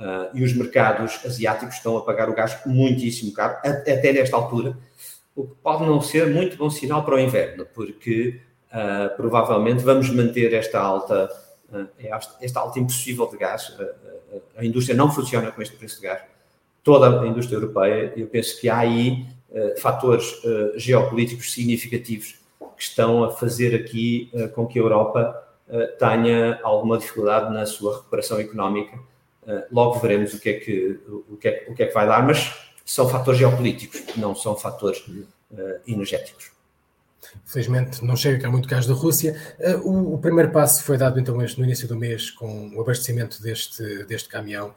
Uh, 0.00 0.30
e 0.32 0.42
os 0.42 0.54
mercados 0.54 1.20
asiáticos 1.26 1.74
estão 1.74 1.94
a 1.98 2.00
pagar 2.00 2.30
o 2.30 2.34
gás 2.34 2.56
muitíssimo 2.64 3.34
caro, 3.34 3.58
até 3.62 4.10
nesta 4.14 4.34
altura, 4.34 4.74
o 5.40 5.46
que 5.48 5.54
pode 5.62 5.84
não 5.84 6.00
ser 6.00 6.28
muito 6.28 6.56
bom 6.56 6.70
sinal 6.70 7.04
para 7.04 7.14
o 7.14 7.18
inverno, 7.18 7.66
porque 7.74 8.40
uh, 8.72 9.16
provavelmente 9.16 9.82
vamos 9.82 10.10
manter 10.10 10.52
esta 10.52 10.80
alta, 10.80 11.30
uh, 11.72 11.86
esta 12.40 12.60
alta 12.60 12.78
impossível 12.78 13.26
de 13.26 13.36
gás. 13.36 13.76
a 14.56 14.64
indústria 14.64 14.96
não 14.96 15.10
funciona 15.10 15.50
com 15.50 15.62
este 15.62 15.76
preço 15.76 16.00
de 16.00 16.06
gás. 16.06 16.22
Toda 16.82 17.22
a 17.22 17.26
indústria 17.26 17.56
europeia, 17.56 18.12
eu 18.16 18.26
penso 18.26 18.58
que 18.58 18.68
há 18.68 18.78
aí 18.78 19.26
fatores 19.78 20.40
geopolíticos 20.76 21.52
significativos 21.52 22.36
que 22.76 22.82
estão 22.82 23.24
a 23.24 23.30
fazer 23.32 23.74
aqui 23.74 24.30
com 24.54 24.66
que 24.66 24.78
a 24.78 24.82
Europa 24.82 25.44
tenha 25.98 26.58
alguma 26.62 26.96
dificuldade 26.96 27.52
na 27.52 27.66
sua 27.66 27.96
recuperação 27.96 28.38
económica 28.40 28.98
logo 29.70 29.98
veremos 29.98 30.34
o 30.34 30.40
que, 30.40 30.50
é 30.50 30.52
que, 30.54 31.00
o, 31.08 31.36
que 31.36 31.48
é, 31.48 31.66
o 31.68 31.74
que 31.74 31.82
é 31.82 31.86
que 31.86 31.94
vai 31.94 32.06
dar, 32.06 32.24
mas 32.24 32.69
são 32.90 33.08
fatores 33.08 33.38
geopolíticos, 33.38 34.02
não 34.16 34.34
são 34.34 34.56
fatores 34.56 34.98
uh, 35.06 35.80
energéticos. 35.86 36.50
Felizmente 37.44 38.04
não 38.04 38.16
chega 38.16 38.42
cá 38.42 38.50
muito 38.50 38.68
gás 38.68 38.84
da 38.84 38.94
Rússia. 38.94 39.40
Uh, 39.60 39.88
o, 39.88 40.14
o, 40.14 40.18
primeiro 40.18 40.50
passo 40.50 40.82
foi 40.82 40.98
dado 40.98 41.20
então 41.20 41.36
no 41.36 41.64
início 41.64 41.86
do 41.86 41.94
mês 41.94 42.32
com 42.32 42.68
o 42.74 42.80
abastecimento 42.80 43.40
deste, 43.40 44.04
deste 44.06 44.28
caminhão 44.28 44.74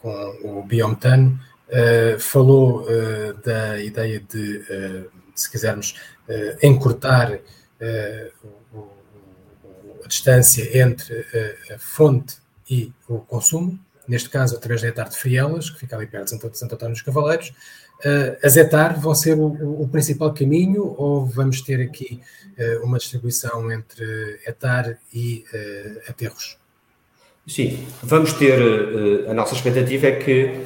com 0.00 0.10
o 0.42 0.64
biometano. 0.64 1.38
Uh, 1.68 2.18
falou 2.18 2.82
uh, 2.82 3.34
da 3.44 3.80
ideia 3.80 4.18
de, 4.18 5.08
se 5.32 5.48
quisermos, 5.48 5.94
encurtar 6.62 7.38
o, 8.74 8.88
a 10.04 10.08
distância 10.08 10.78
entre 10.78 11.26
a 11.72 11.78
fonte 11.78 12.38
e 12.68 12.92
o 13.08 13.18
consumo 13.20 13.78
neste 14.08 14.28
caso 14.28 14.56
através 14.56 14.82
da 14.82 14.88
Etar 14.88 15.08
de 15.08 15.16
Frielas, 15.16 15.70
que 15.70 15.80
fica 15.80 15.96
ali 15.96 16.06
perto 16.06 16.24
de 16.24 16.58
Santo 16.58 16.74
António 16.74 16.94
dos 16.94 17.02
Cavaleiros. 17.02 17.52
Uh, 18.04 18.36
as 18.42 18.56
Etar 18.56 18.98
vão 18.98 19.14
ser 19.14 19.38
o, 19.38 19.82
o, 19.82 19.88
principal 19.88 20.34
caminho 20.34 20.92
ou 20.98 21.24
vamos 21.24 21.60
ter 21.60 21.80
aqui 21.80 22.20
uh, 22.58 22.84
uma 22.84 22.98
distribuição 22.98 23.70
entre 23.70 24.40
Etar 24.44 24.98
e 25.14 25.44
uh, 25.54 26.10
aterros? 26.10 26.58
Sim, 27.46 27.86
vamos 28.02 28.32
ter, 28.32 28.60
a 29.28 29.34
nossa 29.34 29.54
expectativa 29.54 30.06
é 30.06 30.12
que 30.12 30.60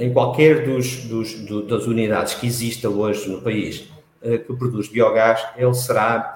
em 0.00 0.12
qualquer 0.12 0.64
dos, 0.64 1.04
dos 1.04 1.32
do, 1.44 1.64
das 1.64 1.86
unidades 1.86 2.34
que 2.34 2.48
exista 2.48 2.88
hoje 2.88 3.28
no 3.28 3.40
país 3.40 3.88
que 4.20 4.52
produz 4.56 4.88
biogás, 4.88 5.46
ele 5.56 5.72
será 5.72 6.34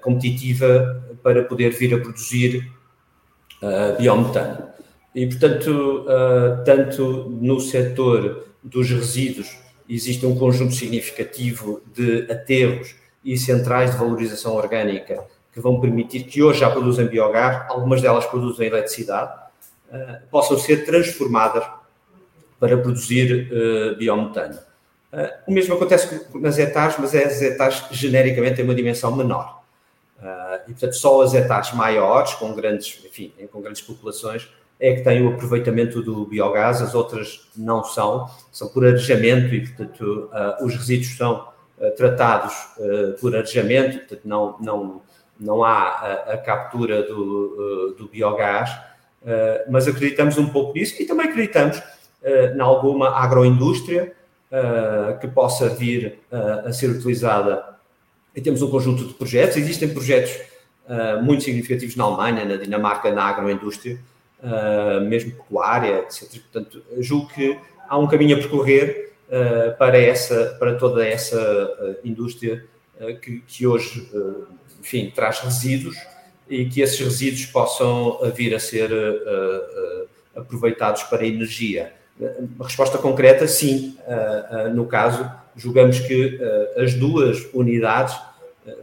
competitiva 0.00 1.04
para 1.22 1.44
poder 1.44 1.68
vir 1.72 1.92
a 1.92 1.98
produzir 1.98 2.72
biometano. 3.98 4.72
E, 5.14 5.26
portanto, 5.26 6.06
uh, 6.06 6.64
tanto 6.64 7.28
no 7.30 7.60
setor 7.60 8.46
dos 8.62 8.88
resíduos 8.88 9.58
existe 9.88 10.24
um 10.24 10.38
conjunto 10.38 10.74
significativo 10.74 11.82
de 11.94 12.30
aterros 12.30 12.94
e 13.22 13.36
centrais 13.36 13.90
de 13.90 13.98
valorização 13.98 14.54
orgânica 14.54 15.22
que 15.52 15.60
vão 15.60 15.78
permitir 15.80 16.24
que 16.24 16.42
hoje 16.42 16.60
já 16.60 16.70
produzem 16.70 17.06
biogás, 17.06 17.70
algumas 17.70 18.00
delas 18.00 18.24
produzem 18.24 18.68
eletricidade, 18.68 19.32
uh, 19.90 20.26
possam 20.30 20.58
ser 20.58 20.86
transformadas 20.86 21.64
para 22.58 22.78
produzir 22.78 23.50
uh, 23.52 23.96
biometano. 23.96 24.58
O 25.46 25.52
mesmo 25.52 25.74
acontece 25.74 26.26
nas 26.34 26.56
etares, 26.56 26.96
mas 26.98 27.14
as 27.14 27.42
etares 27.42 27.84
genericamente 27.90 28.56
têm 28.56 28.64
uma 28.64 28.74
dimensão 28.74 29.14
menor. 29.14 29.62
E, 30.66 30.70
portanto, 30.70 30.94
só 30.94 31.20
as 31.20 31.34
etares 31.34 31.74
maiores, 31.74 32.32
com 32.32 32.54
grandes, 32.54 32.98
enfim, 33.04 33.30
com 33.52 33.60
grandes 33.60 33.82
populações, 33.82 34.48
é 34.82 34.96
que 34.96 35.02
tem 35.02 35.24
o 35.24 35.28
aproveitamento 35.28 36.02
do 36.02 36.26
biogás, 36.26 36.82
as 36.82 36.92
outras 36.92 37.48
não 37.56 37.84
são, 37.84 38.28
são 38.50 38.66
por 38.66 38.84
arejamento 38.84 39.54
e, 39.54 39.60
portanto, 39.60 40.28
uh, 40.32 40.66
os 40.66 40.74
resíduos 40.74 41.16
são 41.16 41.46
uh, 41.78 41.90
tratados 41.96 42.52
uh, 42.78 43.12
por 43.20 43.36
arejamento, 43.36 43.98
portanto, 43.98 44.22
não, 44.24 44.56
não, 44.60 45.02
não 45.38 45.62
há 45.62 45.82
a, 45.82 46.32
a 46.32 46.38
captura 46.38 47.04
do, 47.04 47.94
do 47.96 48.08
biogás, 48.08 48.70
mas 49.70 49.86
acreditamos 49.86 50.36
um 50.36 50.48
pouco 50.48 50.74
nisso 50.74 51.00
e 51.00 51.06
também 51.06 51.28
acreditamos 51.28 51.80
em 52.24 52.60
alguma 52.60 53.08
agroindústria 53.10 54.12
que 55.20 55.28
possa 55.28 55.68
vir 55.68 56.18
a 56.64 56.72
ser 56.72 56.90
utilizada. 56.90 57.64
E 58.34 58.40
temos 58.40 58.62
um 58.62 58.68
conjunto 58.68 59.06
de 59.06 59.14
projetos, 59.14 59.56
existem 59.56 59.94
projetos 59.94 60.40
muito 61.22 61.44
significativos 61.44 61.94
na 61.94 62.02
Alemanha, 62.02 62.44
na 62.44 62.56
Dinamarca, 62.56 63.12
na 63.12 63.22
agroindústria, 63.22 63.96
uh, 64.42 65.00
mesmo 65.02 65.32
pecuária, 65.32 66.00
etc. 66.00 66.40
Portanto, 66.40 66.82
julgo 66.98 67.28
que 67.28 67.58
há 67.88 67.96
um 67.96 68.06
caminho 68.06 68.36
a 68.36 68.40
percorrer 68.40 69.12
uh, 69.28 69.76
para, 69.78 69.98
essa, 69.98 70.56
para 70.58 70.74
toda 70.74 71.06
essa 71.06 71.40
uh, 71.40 71.96
indústria 72.06 72.66
que, 73.20 73.40
que, 73.40 73.66
hoje, 73.66 74.08
enfim, 74.78 75.10
traz 75.12 75.40
resíduos 75.40 75.96
e 76.48 76.66
que 76.66 76.80
esses 76.82 77.00
resíduos 77.00 77.46
possam 77.46 78.20
vir 78.32 78.54
a 78.54 78.60
ser 78.60 78.90
aproveitados 80.36 81.02
para 81.04 81.26
energia. 81.26 81.92
A 82.60 82.62
resposta 82.62 82.98
concreta, 82.98 83.48
sim. 83.48 83.98
No 84.72 84.86
caso, 84.86 85.28
julgamos 85.56 85.98
que 85.98 86.38
as 86.76 86.94
duas 86.94 87.44
unidades 87.52 88.16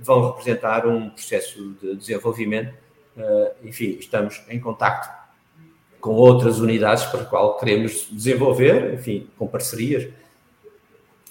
vão 0.01 0.31
representar 0.31 0.85
um 0.85 1.11
processo 1.11 1.73
de 1.81 1.95
desenvolvimento. 1.95 2.73
Enfim, 3.63 3.95
estamos 4.01 4.41
em 4.49 4.59
contacto 4.59 5.18
com 5.99 6.11
outras 6.11 6.59
unidades 6.59 7.03
para 7.05 7.21
a 7.21 7.25
qual 7.25 7.57
queremos 7.57 8.07
desenvolver, 8.11 8.93
enfim, 8.93 9.27
com 9.37 9.47
parcerias. 9.47 10.07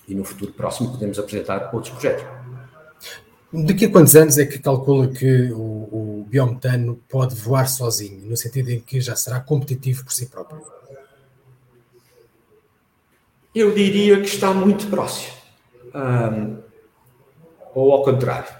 E 0.07 0.15
no 0.15 0.25
futuro 0.25 0.53
próximo 0.53 0.91
podemos 0.91 1.19
apresentar 1.19 1.71
outros 1.73 1.93
projetos. 1.93 2.25
Daqui 3.53 3.87
a 3.87 3.91
quantos 3.91 4.15
anos 4.15 4.37
é 4.37 4.45
que 4.45 4.59
calcula 4.59 5.09
que 5.09 5.51
o, 5.53 6.21
o 6.21 6.27
biometano 6.29 7.01
pode 7.09 7.35
voar 7.35 7.67
sozinho, 7.67 8.29
no 8.29 8.37
sentido 8.37 8.71
em 8.71 8.81
que 8.81 9.01
já 9.01 9.17
será 9.17 9.41
competitivo 9.41 10.05
por 10.05 10.13
si 10.13 10.27
próprio? 10.27 10.63
Eu 13.55 13.75
diria 13.75 14.21
que 14.21 14.29
está 14.29 14.53
muito 14.53 14.87
próximo. 14.89 15.33
Um, 15.95 16.59
ou 17.75 17.93
ao 17.93 18.03
contrário. 18.03 18.55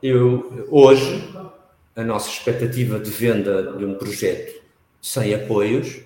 Eu, 0.00 0.66
hoje, 0.70 1.28
a 1.96 2.04
nossa 2.04 2.30
expectativa 2.30 2.98
de 2.98 3.10
venda 3.10 3.72
de 3.76 3.84
um 3.84 3.94
projeto 3.94 4.59
sem 5.00 5.34
apoios 5.34 6.00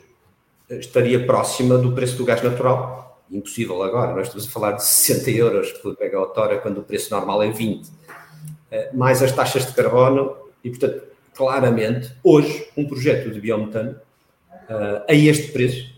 estaria 0.71 1.25
próxima 1.27 1.77
do 1.77 1.93
preço 1.93 2.17
do 2.17 2.25
gás 2.25 2.43
natural 2.43 3.05
impossível 3.31 3.83
agora, 3.83 4.15
nós 4.15 4.27
estamos 4.27 4.47
a 4.47 4.51
falar 4.51 4.73
de 4.73 4.85
60 4.85 5.31
euros 5.31 5.73
por 5.73 5.97
megawatt-hora 5.99 6.59
quando 6.59 6.79
o 6.79 6.83
preço 6.83 7.13
normal 7.13 7.43
é 7.43 7.51
20, 7.51 7.91
eh, 8.71 8.91
mais 8.93 9.23
as 9.23 9.33
taxas 9.33 9.67
de 9.67 9.73
carbono 9.73 10.37
e, 10.63 10.71
portanto, 10.71 11.03
claramente, 11.35 12.15
hoje, 12.23 12.69
um 12.77 12.87
projeto 12.87 13.31
de 13.31 13.41
biometano 13.41 13.97
eh, 14.69 15.05
a 15.09 15.15
este 15.15 15.53
preço 15.53 15.93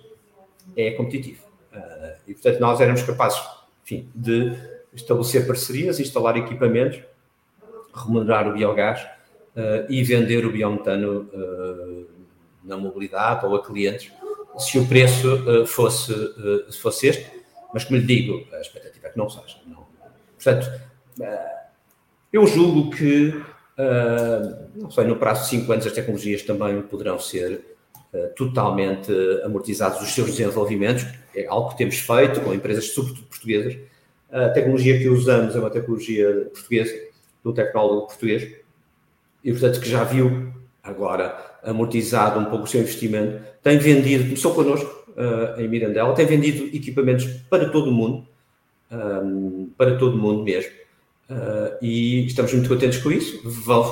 é 0.77 0.93
competitivo. 0.93 1.43
Eh, 1.73 2.17
e, 2.29 2.33
portanto, 2.35 2.61
nós 2.61 2.81
éramos 2.81 3.03
capazes, 3.03 3.41
enfim, 3.85 4.09
de 4.15 4.57
estabelecer 4.95 5.47
parcerias, 5.47 6.01
instalar 6.01 6.37
equipamentos, 6.37 7.01
remunerar 7.95 8.49
o 8.49 8.53
biogás 8.53 9.07
e 9.89 10.03
vender 10.03 10.45
o 10.45 10.53
biometano 10.53 11.31
na 12.67 12.77
mobilidade 12.77 13.47
ou 13.47 13.55
a 13.57 13.65
clientes 13.65 14.13
se 14.59 14.79
o 14.79 14.87
preço 14.87 15.35
uh, 15.35 15.67
fosse, 15.67 16.13
uh, 16.13 16.73
fosse 16.81 17.09
este, 17.09 17.31
mas 17.73 17.85
como 17.85 17.99
lhe 17.99 18.07
digo, 18.07 18.47
a 18.55 18.61
expectativa 18.61 19.09
é 19.09 19.11
que 19.11 19.19
não 19.19 19.29
seja. 19.29 19.59
Não. 19.67 19.87
Portanto, 20.35 20.81
uh, 21.21 21.57
eu 22.33 22.47
julgo 22.47 22.91
que, 22.91 23.43
não 24.75 24.91
sei, 24.91 25.05
no 25.05 25.17
prazo 25.17 25.45
de 25.45 25.49
5 25.51 25.73
anos 25.73 25.87
as 25.87 25.93
tecnologias 25.93 26.43
também 26.43 26.83
poderão 26.83 27.19
ser 27.19 27.77
totalmente 28.35 29.11
amortizados 29.43 30.03
os 30.03 30.15
seus 30.15 30.31
desenvolvimentos, 30.33 31.07
é 31.35 31.47
algo 31.47 31.71
que 31.71 31.79
temos 31.79 31.99
feito 31.99 32.41
com 32.41 32.53
empresas, 32.53 32.91
sobretudo 32.91 33.27
portuguesas. 33.27 33.79
A 34.31 34.49
tecnologia 34.51 34.99
que 34.99 35.09
usamos 35.09 35.55
é 35.55 35.59
uma 35.59 35.71
tecnologia 35.71 36.51
portuguesa, 36.53 36.93
do 37.43 37.55
tecnólogo 37.55 38.07
português, 38.09 38.57
e 39.43 39.53
portanto 39.53 39.81
que 39.81 39.89
já 39.89 40.05
viu 40.05 40.53
agora 40.83 41.56
amortizado 41.67 42.39
um 42.39 42.45
pouco 42.45 42.65
o 42.65 42.67
seu 42.67 42.81
investimento, 42.81 43.43
tem 43.63 43.79
vendido, 43.79 44.25
começou 44.25 44.55
connosco 44.55 45.05
uh, 45.11 45.61
em 45.61 45.69
Mirandela, 45.69 46.15
tem 46.15 46.25
vendido 46.25 46.65
equipamentos 46.75 47.27
para 47.51 47.69
todo 47.69 47.91
o 47.91 47.93
mundo, 47.93 48.27
um, 48.91 49.69
para 49.77 49.97
todo 49.97 50.15
o 50.15 50.19
mundo 50.19 50.45
mesmo, 50.45 50.71
uh, 51.29 51.77
e 51.83 52.25
estamos 52.27 52.53
muito 52.53 52.69
contentes 52.69 52.99
com 53.03 53.11
isso. 53.11 53.41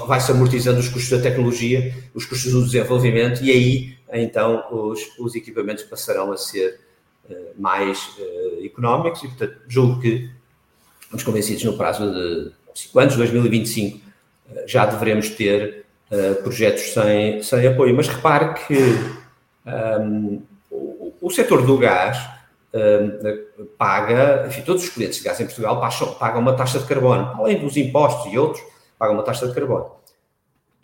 Vai-se 0.06 0.30
amortizando 0.30 0.78
os 0.78 0.88
custos 0.88 1.18
da 1.18 1.22
tecnologia, 1.28 1.92
os 2.14 2.24
custos 2.24 2.52
do 2.52 2.64
desenvolvimento, 2.64 3.42
e 3.42 3.50
aí 3.50 3.94
então 4.12 4.64
os, 4.70 5.00
os 5.18 5.34
equipamentos 5.34 5.82
passarão 5.82 6.30
a 6.30 6.37
ser 6.37 6.78
uh, 7.28 7.34
mais 7.58 8.16
económicos, 8.62 9.24
e 9.24 9.28
portanto 9.28 9.56
julgo 9.66 10.00
que 10.00 10.30
estamos 11.02 11.24
convencidos 11.24 11.64
no 11.64 11.76
prazo 11.76 12.12
de 12.12 12.52
5 12.74 12.98
anos, 13.00 13.16
2025, 13.16 14.00
já 14.66 14.87
devemos 14.87 15.30
ter 15.30 15.84
uh, 16.11 16.43
projetos 16.43 16.93
sem, 16.93 17.43
sem 17.43 17.67
apoio. 17.67 17.95
Mas 17.95 18.09
repare 18.09 18.55
que 18.55 18.79
um, 19.67 20.43
o, 20.71 21.12
o 21.21 21.31
setor 21.31 21.64
do 21.64 21.79
gás 21.79 22.19
um, 22.75 23.67
paga, 23.79 24.47
enfim, 24.49 24.62
todos 24.62 24.83
os 24.83 24.90
clientes 24.90 25.19
de 25.19 25.25
gás 25.25 25.40
em 25.40 25.47
Portugal 25.47 25.81
pagam 26.19 26.40
uma 26.40 26.55
taxa 26.55 26.79
de 26.79 26.87
carbono, 26.87 27.33
além 27.38 27.59
dos 27.59 27.77
impostos 27.77 28.33
e 28.33 28.38
outros, 28.38 28.64
pagam 28.99 29.14
uma 29.14 29.23
taxa 29.23 29.47
de 29.47 29.55
carbono. 29.55 29.93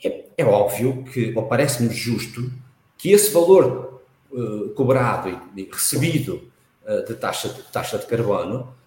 É, 0.04 0.24
é 0.38 0.44
óbvio 0.44 1.04
que, 1.04 1.32
ou 1.36 1.46
parece-me 1.46 1.92
justo, 1.92 2.50
que 2.96 3.10
esse 3.10 3.32
valor 3.32 4.00
uh, 4.30 4.68
cobrado 4.70 5.28
e, 5.28 5.62
e 5.62 5.70
recebido 5.70 6.48
uh, 6.86 7.04
de, 7.06 7.14
taxa, 7.14 7.48
de 7.48 7.62
taxa 7.64 7.98
de 7.98 8.06
carbono, 8.06 8.78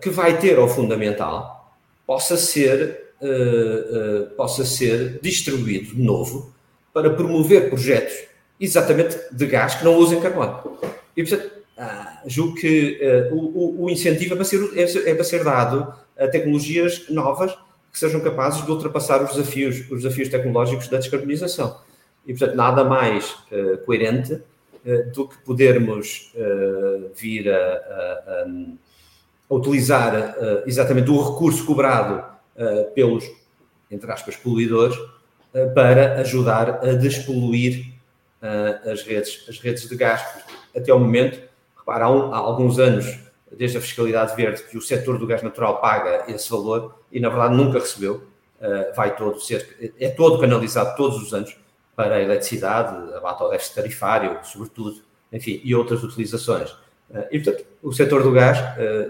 que 0.00 0.08
vai 0.08 0.38
ter 0.38 0.56
ao 0.56 0.68
fundamental, 0.68 1.74
possa 2.06 2.36
ser 2.36 3.03
uh, 3.24 4.26
possa 4.36 4.64
ser 4.64 5.18
distribuído 5.22 5.94
de 5.94 6.02
novo 6.02 6.52
para 6.92 7.10
promover 7.10 7.70
projetos 7.70 8.14
exatamente 8.60 9.18
de 9.32 9.46
gás 9.46 9.74
que 9.74 9.84
não 9.84 9.96
usem 9.96 10.20
carbono. 10.20 10.78
E, 11.16 11.24
portanto, 11.24 11.50
ah, 11.76 12.22
julgo 12.26 12.54
que 12.54 13.00
uh, 13.02 13.34
o, 13.34 13.84
o, 13.84 13.90
incentivo 13.90 14.34
é 14.34 14.36
para, 14.36 14.44
ser, 14.44 14.60
é, 14.78 15.10
é 15.10 15.14
para 15.14 15.24
ser 15.24 15.42
dado 15.42 15.92
a 16.16 16.28
tecnologias 16.28 17.08
novas 17.08 17.52
que 17.92 17.98
sejam 17.98 18.20
capazes 18.20 18.64
de 18.64 18.70
ultrapassar 18.70 19.22
os 19.22 19.34
desafios, 19.34 19.80
os 19.90 20.02
desafios 20.02 20.28
tecnológicos 20.28 20.88
da 20.88 20.98
descarbonização. 20.98 21.80
E, 22.26 22.32
portanto, 22.32 22.56
nada 22.56 22.84
mais 22.84 23.30
uh, 23.50 23.78
coerente 23.84 24.34
uh, 24.34 25.12
do 25.12 25.28
que 25.28 25.36
podermos 25.38 26.32
vir 27.16 27.50
a, 27.50 27.56
a, 27.56 28.46
a 29.50 29.54
utilizar 29.54 30.36
exatamente 30.66 31.10
o 31.10 31.32
recurso 31.32 31.64
cobrado 31.64 32.33
uh, 32.56 32.90
pelos, 32.92 33.24
entre 33.90 34.10
aspas, 34.10 34.36
poluidores, 34.36 34.96
uh, 34.96 35.74
para 35.74 36.20
ajudar 36.20 36.84
a 36.84 36.92
despoluir 36.94 37.92
uh, 38.42 38.90
as, 38.90 39.02
redes, 39.02 39.44
as 39.48 39.58
redes 39.58 39.88
de 39.88 39.96
gás. 39.96 40.24
Até 40.74 40.92
o 40.92 40.98
momento, 40.98 41.40
repara, 41.76 42.06
há, 42.06 42.10
um, 42.10 42.34
há, 42.34 42.38
alguns 42.38 42.78
anos, 42.78 43.18
desde 43.50 43.78
a 43.78 43.80
fiscalidade 43.80 44.34
verde, 44.36 44.62
que 44.64 44.76
o 44.76 44.82
setor 44.82 45.18
do 45.18 45.26
gás 45.26 45.42
natural 45.42 45.80
paga 45.80 46.24
esse 46.28 46.50
valor 46.50 46.98
e, 47.10 47.20
na 47.20 47.28
verdade, 47.28 47.54
nunca 47.54 47.78
recebeu. 47.78 48.26
vai 48.96 49.14
todo 49.14 49.38
ser, 49.40 49.94
é 50.00 50.08
todo 50.08 50.40
canalizado 50.40 50.96
todos 50.96 51.22
os 51.22 51.32
anos 51.32 51.56
para 51.94 52.16
a 52.16 52.20
eletricidade, 52.20 53.14
abate 53.14 53.42
ao 53.42 53.50
déficit 53.50 53.74
tarifário, 53.76 54.40
sobretudo, 54.42 55.02
enfim, 55.32 55.60
e 55.62 55.72
outras 55.74 56.02
utilizações. 56.02 56.74
E, 57.30 57.38
portanto, 57.38 57.64
o 57.80 57.92
setor 57.92 58.24
do 58.24 58.32
gás 58.32 58.58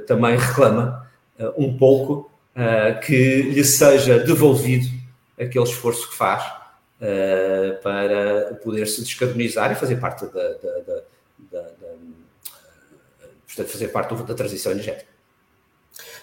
também 0.06 0.36
reclama 0.36 1.08
um 1.56 1.78
pouco 1.78 2.30
uh, 2.54 3.00
que 3.00 3.42
lhe 3.42 3.64
seja 3.64 4.18
devolvido 4.18 4.86
aquele 5.38 5.64
esforço 5.64 6.08
que 6.10 6.16
faz 6.16 6.42
uh, 7.00 7.82
para 7.82 8.54
poder 8.62 8.86
se 8.86 9.02
descarbonizar 9.02 9.72
e 9.72 9.74
fazer 9.74 9.96
parte 9.96 10.26
da, 10.26 10.30
da, 10.32 10.78
da, 10.80 11.02
da, 11.50 11.62
da 13.56 13.64
fazer 13.64 13.88
parte 13.88 14.14
da 14.14 14.34
transição 14.34 14.72
energética. 14.72 15.14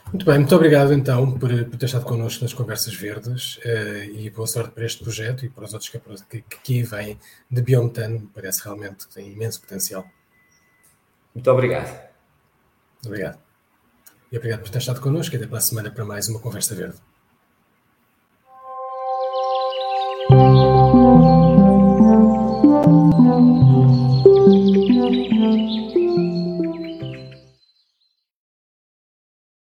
Muito 0.08 0.26
bem, 0.26 0.40
muito 0.40 0.56
obrigado 0.56 0.92
então 0.94 1.38
por, 1.38 1.50
por 1.66 1.78
ter 1.78 1.86
estado 1.86 2.04
connosco 2.04 2.44
nas 2.44 2.54
Conversas 2.54 2.94
Verdes 2.94 3.58
uh, 3.58 4.04
e 4.14 4.30
boa 4.30 4.48
sorte 4.48 4.72
para 4.72 4.86
este 4.86 5.04
projeto 5.04 5.46
e 5.46 5.50
para 5.50 5.64
os 5.64 5.74
outros 5.74 5.90
que, 5.90 6.00
que, 6.00 6.42
que 6.42 6.56
aqui 6.56 6.84
vêm 6.84 7.20
de 7.50 7.62
biometano, 7.62 8.30
parece 8.34 8.64
realmente 8.64 9.08
que 9.08 9.14
tem 9.14 9.32
imenso 9.32 9.62
potencial. 9.62 10.06
Muito 11.34 11.50
obrigado. 11.50 12.10
Obrigado. 13.06 13.51
E 14.32 14.38
obrigado 14.38 14.62
por 14.62 14.70
ter 14.70 14.78
estado 14.78 15.02
connosco 15.02 15.36
e 15.36 15.38
até 15.38 15.46
para 15.46 15.58
a 15.58 15.62
semana 15.62 15.92
para 15.92 16.06
mais 16.06 16.30
uma 16.30 16.40
Conversa 16.40 16.74
Verde. 16.74 16.96